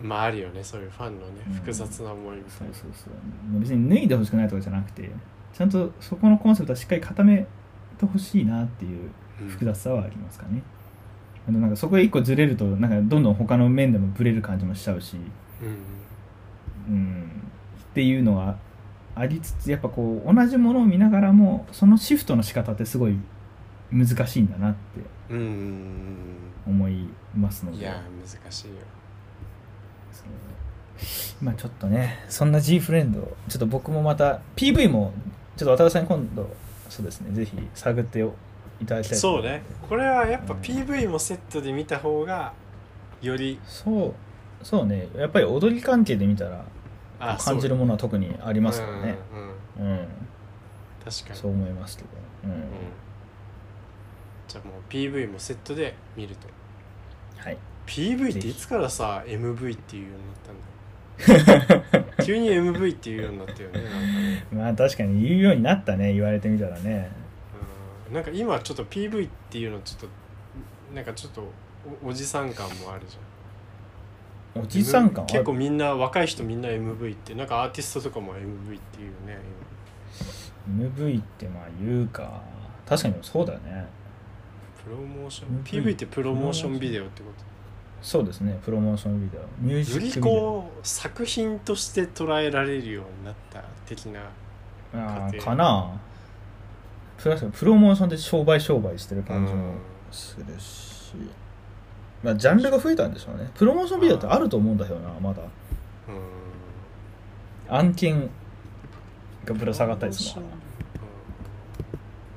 [0.00, 1.52] まああるよねそういうファンのねうん。
[1.54, 2.76] 複雑な思いみたそいうな。
[2.76, 5.10] そうそう別に脱いでほしくないとかじゃなくて
[5.52, 7.44] ちゃんとそこのコンセプトはしっかり固め
[7.98, 9.10] てほしいなっていう
[9.42, 10.62] うん複雑さはありますかね、
[11.48, 15.16] あのなんかそこで一個ずれるとなんかどんどん他の面でもブレる感じもしちゃうし。
[16.88, 16.94] うん。
[16.94, 17.22] うん。
[17.90, 18.56] っていうのは
[19.14, 23.16] ありつつやっぱこう同じものを見ながらもそのシフトの仕方ってすごい
[23.92, 24.78] 難しいんだなって
[26.66, 27.78] 思いますので。
[27.78, 28.74] いや難しいよ。
[31.40, 35.12] まあちょっとねそんな G フレンドちょっと僕もまた PV も
[35.56, 36.50] ちょっと渡辺さんに今度
[36.90, 38.20] そうですねぜひ探って
[38.80, 39.62] いただきたいとそう思ね。
[39.88, 42.52] これはやっぱうん PV もセットで見た方が
[43.22, 44.14] よりそう。
[44.62, 45.08] そうね。
[45.16, 46.64] やっぱり踊り関係で見たら
[47.18, 49.18] あ感じるものは特にありあますからね。
[49.78, 49.90] うんうん。
[49.90, 50.08] うん。
[51.02, 51.36] 確かに。
[51.36, 52.08] そう思いますけど、
[52.44, 52.50] うん。
[52.50, 52.58] うん
[54.50, 56.48] じゃあもう PV もセットで見ると。
[57.36, 57.58] はい。
[57.86, 64.46] PV っていつからさ MV っていうようになったんだろう 急に MV っていうようになったよねなんかね。
[64.52, 67.12] まあ確かに言うようになったね言われてみたらね。
[68.08, 68.14] うん。
[68.14, 70.08] なんか今ちょっと PV っていうのちょっと
[70.96, 71.42] なんかちょっと
[72.04, 74.64] おおじさん感もあるじゃん。
[74.64, 75.22] おじさん感？
[75.22, 79.38] は結構みんな若い人みんな MV ってなんかアーティストとかも MV っていうね
[80.68, 82.42] MV ってまあ言うか。
[82.84, 83.86] 確かにそうだよね。
[83.86, 83.99] プ
[84.90, 87.44] ロモーション PV ってプロモーションビデオってこと？
[88.02, 88.58] そうですね。
[88.64, 89.42] プロモーションビデオ。
[89.60, 94.20] ミュージよりックビデオこう作品として捉えられるようになった的な
[94.94, 96.00] あかな。
[97.18, 99.58] プラスプロモーションで商売商売してる感じうん。
[99.58, 99.74] も
[100.10, 101.12] するし、
[102.22, 103.50] まあジャンルが増えたんでしょうね。
[103.54, 105.42] プロモーションビデオってあると思うんだよなまだ。
[107.68, 107.76] うん。
[107.76, 108.30] 案件
[109.44, 110.59] がぶら下がったりするのかうん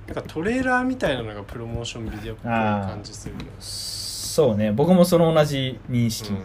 [0.08, 6.44] なんかトレーラーみたいなのがプロモーションビデオっぽい感じするそうね僕もその同じ認識、うんうん。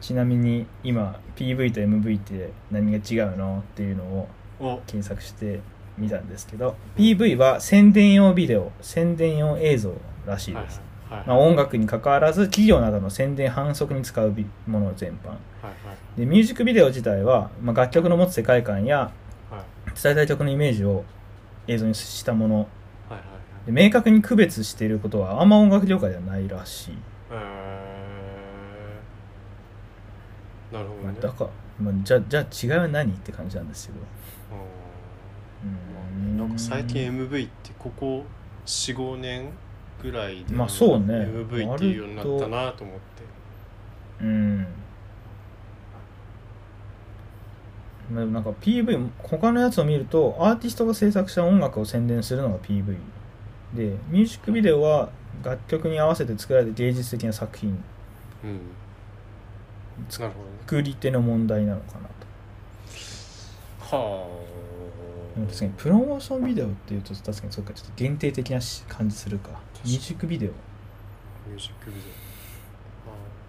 [0.00, 4.28] ちなみに今 PV と MV って何が違うのっていうのを
[4.58, 5.60] お検索して
[5.98, 9.94] みたんですけど PV は宣伝用ビデオ宣伝用映像
[10.26, 11.26] らしいはいです、はいはい。
[11.26, 15.28] まあ、音楽に関わらず企業などの宣伝反則に使うビもの全般。
[15.28, 15.70] はいは
[16.16, 16.20] い。
[16.20, 19.12] でミュージックビデオ自体は、まあ、楽曲の持つ世界観や
[19.50, 20.02] はい。
[20.02, 21.04] 伝えたい曲のイメージを
[21.66, 22.54] 映像にしたもの。
[22.56, 22.64] はい
[23.12, 23.22] はい
[23.66, 26.90] で明確に区別していることはあんま音楽業界ではないらしい、
[27.32, 30.74] はいえー。
[30.74, 31.04] なるほどね。
[31.04, 34.00] まあ、だから、まあ、じゃじゃあ違いは何って感じなんですけど。
[36.16, 36.36] うん。
[36.38, 38.24] なんか最近 MV ってここ
[38.66, 39.50] 45年
[40.02, 41.14] ぐらいでまあそうね。
[41.14, 43.02] MV っていうようになったなと思って。
[44.22, 44.72] うんまあでも
[48.10, 52.96] なんか PV 他のやつを見るとアーティストが制作した音楽を宣伝するのが PV
[53.74, 55.10] でミュージックビデオは
[55.42, 57.78] 楽曲に合わせて作られた芸術的な作品。
[60.08, 62.08] 作り手の問題なのかな
[63.90, 63.96] と。
[63.96, 64.26] は
[65.34, 69.50] でも確かにプロモーションビデオっていうと確かにそうかちょっと限定的なし感じするか。
[69.84, 70.50] ミュージックビデオ。
[70.50, 72.02] ミュージックビデ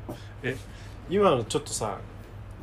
[0.07, 0.15] オ。
[0.43, 0.57] え
[1.09, 1.97] 今のちょっとさ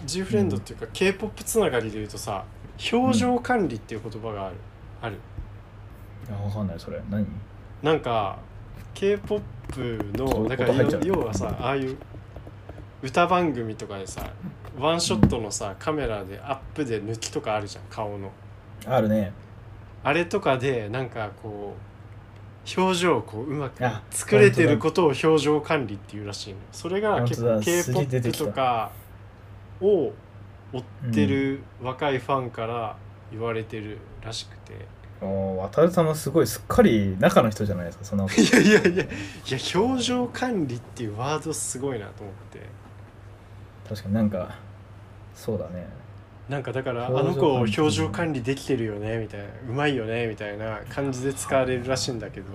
[0.04, 2.44] G フレンドっていうか k p o p つながりで言うとさ
[2.92, 4.56] 表情管理っていう言葉がある、
[5.02, 5.16] ある。
[6.28, 7.00] いやわかんないそれ。
[7.10, 7.26] 何？
[7.82, 8.38] なんか
[8.94, 9.40] k p o
[9.72, 9.80] p
[10.18, 10.74] のだから
[11.04, 11.96] 要はさああいう
[13.02, 14.30] 歌番組とかでさ
[14.78, 18.30] ワンショットのさカメラでアップで抜きとかあるじゃん顔の。
[18.86, 19.32] あるね。
[20.02, 26.60] あれとかでなんかこう表情をこううまくあ作れてることを表情管理っていうらしいの。
[26.72, 28.90] それが結構 k す p げ o p とか
[29.80, 30.12] を
[30.72, 32.96] 追ってる若いファンから
[33.30, 34.74] 言われてるらしくて、
[35.20, 39.06] お渡るさんもすごいすっかり中の人じゃないですかそんなこといやいやいやいや
[39.74, 42.60] 表情管理っていうワードすごいなと思って。
[43.88, 44.56] 確かになんか
[45.34, 45.88] そうだね。
[46.48, 49.46] なんかだからあの子表情管理できてるよねみたいな。
[49.68, 52.46] うまいよねみたいな感じで使われるらしいんだけど。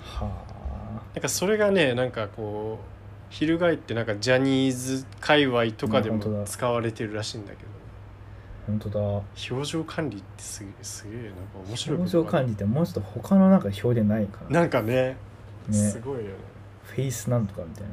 [0.00, 0.30] は
[1.14, 2.93] なんかそれがねなんかこう
[3.34, 7.68] 翻ってなんかジャニーズ界隈とかでも使われてるらしいんだけど
[8.66, 9.00] 本当だ
[9.50, 11.34] 表情管理ってすげえすげえなんか
[11.68, 15.16] 面白い表情管理ってもうちょっと他のなんか表現ないかななんかね
[15.68, 16.28] ねすごいよね
[16.84, 17.88] フェイスなんとかみたいな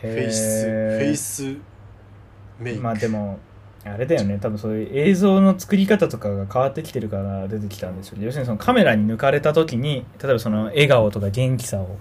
[0.00, 1.56] フェイスフェイス
[2.60, 3.38] メイクまあでも
[3.84, 11.98] あれだよね多分そういう映像の作り方とかが変わってきてるから出てきたんですよ要するにそのカメラに抜かれた時に例えばその笑顔とか元気さを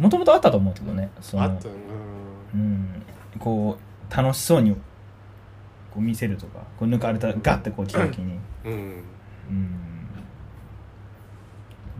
[0.00, 3.02] もともとあったと思うけどねそのあったうんうん
[3.38, 3.76] こ
[4.10, 4.78] う楽しそうにこ
[5.98, 8.38] う見せるとかこう抜かれたガッてこう来た時に。
[8.64, 8.72] うん。
[8.72, 9.02] うん。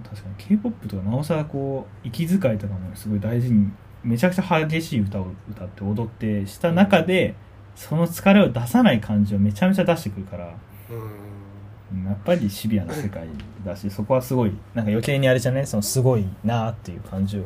[0.02, 3.70] 確かに k p o p とかなおさらこう息遣いとかもすごい大事に
[4.02, 7.34] めちゃくちゃ激しい歌を歌って踊ってした中で
[7.76, 10.54] その疲れを出さない感じをめちゃめちゃ出してくるから
[10.90, 10.96] うん。
[10.96, 13.26] うんやっぱりシビアな世界
[13.64, 17.44] だしそこはすごいなんか余計にあれじゃねそのすごいなーっていう感じを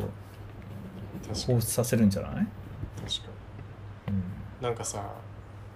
[1.33, 2.47] 放出させるんじゃない、確か
[4.09, 4.15] に。
[4.63, 5.05] なんかさ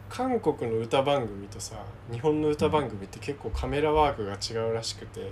[0.08, 1.76] 韓国の歌番組とさ
[2.10, 5.30] 日本の歌番組って結構カメラワークが違うらしくて。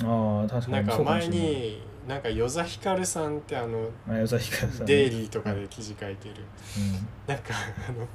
[0.00, 4.86] うん、ああ確かなんか前になんか与座ひかるさんってあの前尾崎からさんね。
[4.86, 6.36] デイリーとかで記事書いてる。
[7.26, 7.54] なんか
[7.88, 8.06] あの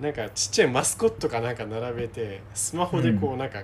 [0.00, 3.62] なんかちっちゃいマスコットかなんか並べてスマホでこううなんか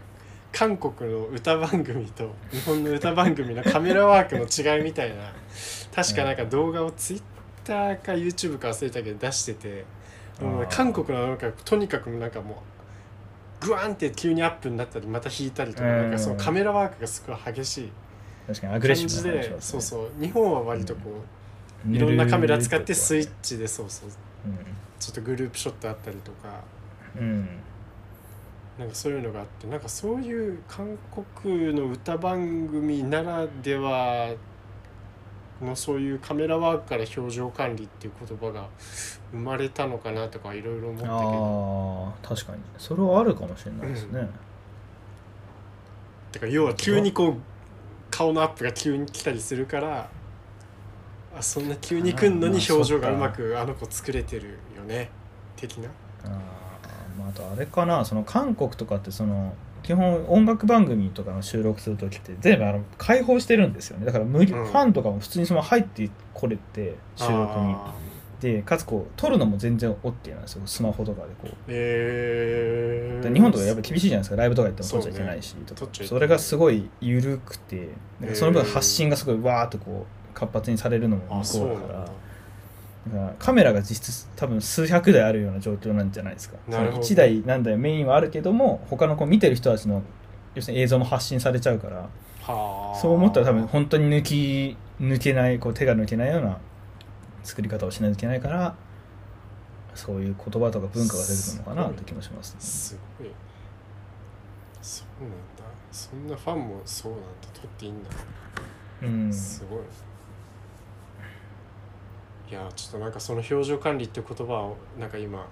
[0.57, 5.35] 韓国の歌番組と日本の歌番組のカメラワークの違いみたいな
[5.95, 7.23] 確かなんか動画をツイッ
[7.63, 9.85] ターか YouTube か忘れたけど出してて
[10.71, 12.63] 韓国のなんかとにかくなんかも
[13.61, 16.13] グワンって急にアップになったりまた引いたりとか,、うんなん。
[16.13, 17.93] かそのカメラワークがすごい激しい。
[18.47, 19.09] 確かに
[19.61, 21.01] そうそう日本は割とこ
[21.87, 24.09] う、いろんなカメラ使ってとスイッチでそうそう。
[24.09, 24.13] う
[25.01, 26.49] ちょっとグループショットあったりとか。
[27.19, 27.49] ん、うん、
[28.79, 30.99] なんかそういうのがあってなんかそういう韓
[31.43, 34.35] 国の歌番組ならでは
[35.63, 38.69] のそういうカメラワークから表情管理っていう言葉が
[39.33, 42.15] 生まれたのかなとかいろいろ思ったけど。
[42.23, 42.63] ああ確かに。
[42.77, 44.29] それはあるかもしれないですね、
[46.33, 47.37] てか要は急にこう
[48.11, 50.11] 顔のアップが急に来たりするから
[51.35, 55.11] あそんな急に来んのに表情がうまくあの子作れてるよね
[55.57, 55.89] 的な。
[56.25, 56.66] あー
[57.19, 64.07] まあ、あとあれかなその韓国とかってその基本音楽番組とかの収録する時って全部あの開放してるんですよね。
[64.07, 64.67] だから無理、うん。
[64.67, 67.75] ファンとかも普通にその入ってこれて収録に。
[67.75, 67.95] あ
[68.41, 70.63] でかつこう撮るのも全然 OK なんですよ。
[70.67, 71.47] スマホとかでこう。
[71.49, 74.37] ーえー、で日本とかやっぱ厳しいじゃないですか。
[74.37, 75.91] ライブとか行っても撮っちゃいけないし、とか。
[76.05, 77.89] それがすごい緩くて。
[78.35, 82.09] その分発信がすごいわーっとこう活発にされるのもあ向こうだから
[83.09, 86.57] だからカメラが実質多分数百台あるような状況なんじゃないですか。
[86.69, 87.03] なるほど。
[87.03, 90.03] 1台何台メインはあるけども他のこう見てる人たちの
[90.55, 92.09] 要するに映像も発信されちゃうから
[92.43, 92.99] はあ。
[92.99, 96.59] そう思ったら多分本当に抜き抜けないこう手が抜けないような
[97.45, 98.75] 作り方をしないといけないから
[99.95, 102.61] そういう言葉とか文化が出てくるのかなって気もしますね。
[102.61, 103.31] すごい。
[104.83, 105.37] そうなんだ。
[105.91, 107.27] そんなファンもそうなんだ。
[107.55, 108.11] 撮っていいんだ。
[109.03, 109.33] うん。
[109.33, 109.79] すごい
[112.49, 115.47] いやちょっとなんかその表情管理って言葉をなんか今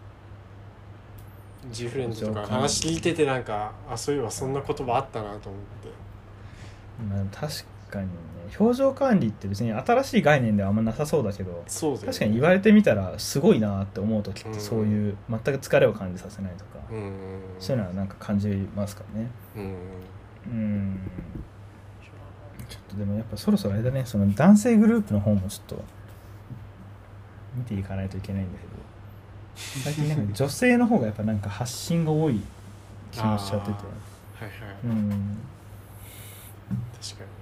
[1.70, 6.04] G フレンズとか話聞いててなんかあそういえばそんな言葉あったなと思って。
[7.10, 8.12] まあ、確かにね
[8.58, 12.06] 表情管理って別に新しい概念ではあんまなさそうだけどそうだよね。
[12.06, 14.60] 確かに言われてみたらすごいなって思う時ってうん。
[14.60, 17.12] そういう全く疲れを感じさせないとか、うん
[17.58, 19.30] そういうのはなんか感じますからね。
[19.56, 19.62] うん。
[19.62, 21.00] うん。
[22.68, 24.04] ちょっとでもやっぱそろそろあれだね。
[24.04, 25.84] その男性グループの方もちょっと
[27.54, 28.72] 見ていかないといけないんだけど。
[29.84, 32.40] 最近なんか女性の方がやっぱなんか発信が多い
[33.12, 33.72] 気もしちゃってて。
[33.72, 34.50] はいはい、
[34.84, 35.38] うん。
[37.00, 37.36] 確かにね。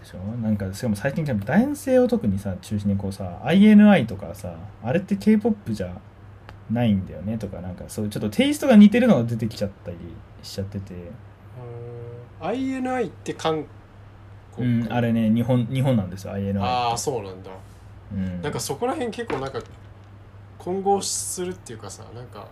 [0.00, 0.18] でしょ？
[0.42, 5.96] なんかしかも最近男性を特にさ中心にこうさ INI とかさあれって k p o p じゃ
[6.70, 9.96] ないんだよねとかなんかそういうちょっとテイストが似てるのが出てきちゃったり
[10.42, 13.64] しちゃってて、うん INI って韓う
[14.56, 17.50] 国、ん、あれね日本日本なんですよ INI ああそうなんだ
[18.12, 19.60] うん、なんかそこら辺結構なんか
[20.58, 22.46] 混合するっていうかさなんか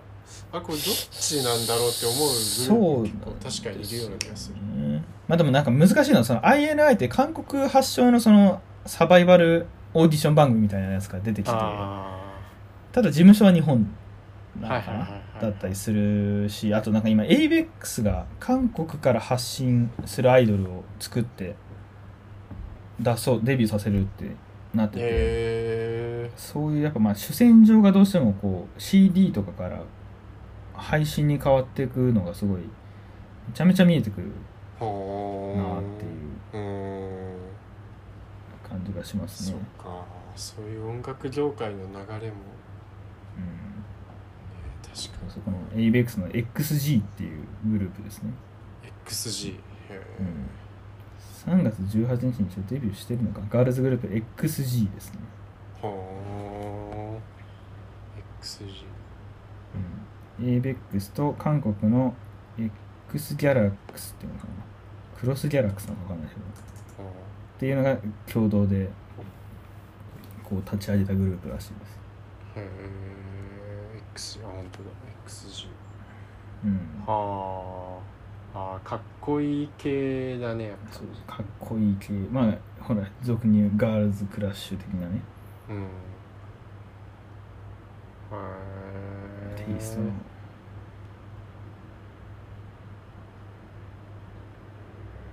[0.53, 4.57] あこれどっちなんだろうって思うグルー確かにいるような気がする。
[4.57, 5.05] うん。
[5.29, 12.21] まあでもなんか難しいのはその INI って韓国発祥のそのサバイバルオーディション番組みたいなやつが出てきてあ
[12.93, 13.89] ただ事務所は日本
[14.61, 21.57] だったりするしあとなんか今 ABEX が韓国から発信するアイドルを作って
[23.01, 24.31] 出そうデビューさせるって
[24.77, 29.83] なってて、そういうやっぱまあ主戦場がどうしてもこう CD とかから
[30.75, 32.67] 配信に変わっていくのがすごいめ
[33.55, 34.31] ちゃめちゃ見えてくる
[34.79, 37.35] ほなっていううん。
[38.69, 39.83] 感じがしますそねう。
[39.83, 40.05] か。
[40.35, 42.31] そういう音楽業界の流れも、ね、
[43.39, 43.85] うん。
[44.83, 48.31] 確かそこの ABEX の XG っていうグループですね。
[48.83, 49.57] に XG へ
[49.91, 50.01] え、
[51.47, 53.41] 3月18日にデビューしてるのか。
[53.51, 55.19] ガールズグループ XG ですね。
[55.81, 58.85] ほー XG
[60.41, 62.15] うん、ABEX と韓国の
[63.09, 64.53] X ギャラックスっていうのかな。
[65.21, 66.41] クロスギャラックスなのかわかんないけど
[67.05, 67.11] ほ
[67.57, 68.89] っていうのが共同で
[70.43, 71.99] こう立ち上げたグループらしいです。
[72.57, 74.03] ーへえ。
[74.13, 74.85] X あ本当だ。
[75.27, 75.69] XG
[76.65, 78.15] うん、はあ
[78.55, 80.93] あーかっこいい系だねやっぱ。
[80.95, 82.13] そうかっこいい系。
[82.31, 85.21] まあほら俗に言うガールズクラッシュ的なね。
[85.71, 85.77] うん。
[85.77, 85.81] へ
[89.61, 90.11] えテイストの。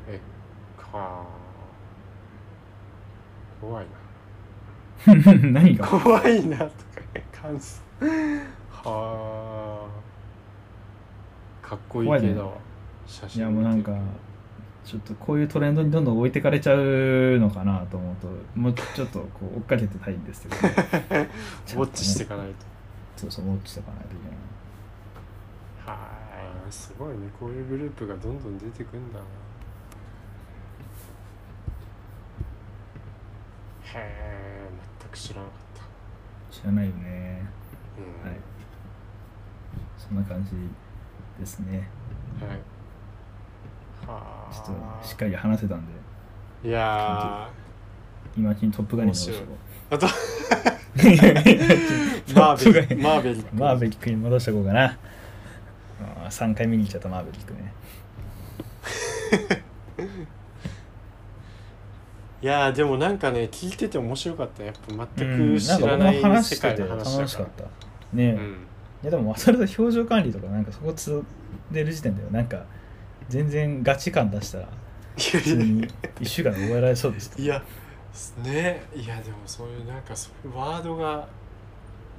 [0.10, 0.20] え
[0.78, 1.26] か
[3.62, 3.86] 怖い
[5.06, 5.88] 何なが？
[5.88, 6.72] 怖いなとか
[7.32, 7.82] 感想。
[8.72, 9.88] は
[11.64, 12.54] あかっこいい系だわ、
[13.08, 13.92] 写い真やもうなんか
[14.84, 22.54] ちょっとこういうトレンドにどんどん置いてかれちゃうのかなと思うともうちょっとこう追っかけてたいんですけど、 ウォッチしていかないと。
[23.18, 25.98] そうそうウォッチしておかないといけない。
[25.98, 26.06] は
[26.68, 29.26] いすごいねこういうグループがどんどん出てくんだな。
[33.84, 35.80] へえ全く知らなかっ
[36.50, 36.56] た。
[36.56, 37.46] 知らないよね。
[37.98, 38.30] うん。
[38.30, 38.40] はい。
[39.98, 40.52] そんな感じ
[41.40, 41.88] ですね。
[42.40, 42.50] はい。
[42.50, 42.81] はあ
[44.52, 44.66] ちょっ
[45.02, 45.86] としっかり話せたん
[46.64, 46.70] で。
[46.70, 47.50] いや
[48.38, 49.32] 今にトップガンに戻し
[49.90, 50.06] あと。
[50.06, 50.10] う
[52.34, 53.56] マーベリトックマーベリック。
[53.56, 54.86] マーベリックに戻しておこうかな。
[56.26, 57.74] あー3回見に行っちゃったマーベリックね。
[62.42, 64.64] いやーでもなんかね聞いてて面白かった。
[64.64, 67.64] やっぱう全んく知らないんか僕も話世界の話楽しからった。
[67.64, 67.70] ね。
[68.18, 68.40] え、うん。
[69.04, 71.24] いやでもそれと表情管理とかなんかそこつ
[71.72, 72.64] でる時点ではなんか
[73.32, 74.68] 全然ガチ感出したら
[75.18, 75.88] 普通に
[76.20, 77.64] 1週間で覚えられそうですいや
[78.44, 81.26] ねいやでもそういうなんかそういうワードが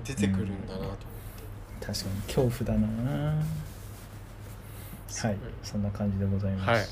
[0.05, 0.85] 出てくるんだなと。
[0.85, 1.05] 思って、
[1.87, 2.87] 確かに恐怖だな。
[3.29, 3.35] は
[5.31, 6.87] いそんな感じでございます、はい。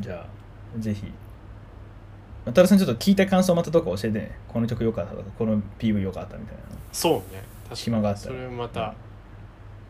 [0.00, 0.28] じゃあ
[0.80, 1.12] ぜひ。
[2.44, 4.38] 渡辺さんちょっと聞いた感想またどっか教えてね。
[4.48, 6.62] この曲良かったとかこの PV 良かったみたいな。
[6.92, 7.44] そうね。
[7.64, 7.76] 確かに。
[7.76, 8.34] 暇があったら。
[8.34, 8.94] それまた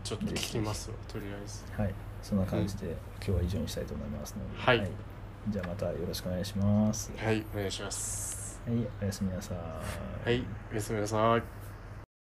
[0.02, 1.64] ちょっと聞きますわとりあえず。
[1.80, 4.90] はいそんな感じで、今日は以上にしたいと思いますので、はい。
[5.48, 7.12] じゃあまたよろしくお願いします。
[7.16, 8.60] はいお願いします。
[8.66, 10.28] はいおやすみなさい。
[10.28, 11.61] はいおやすみなさい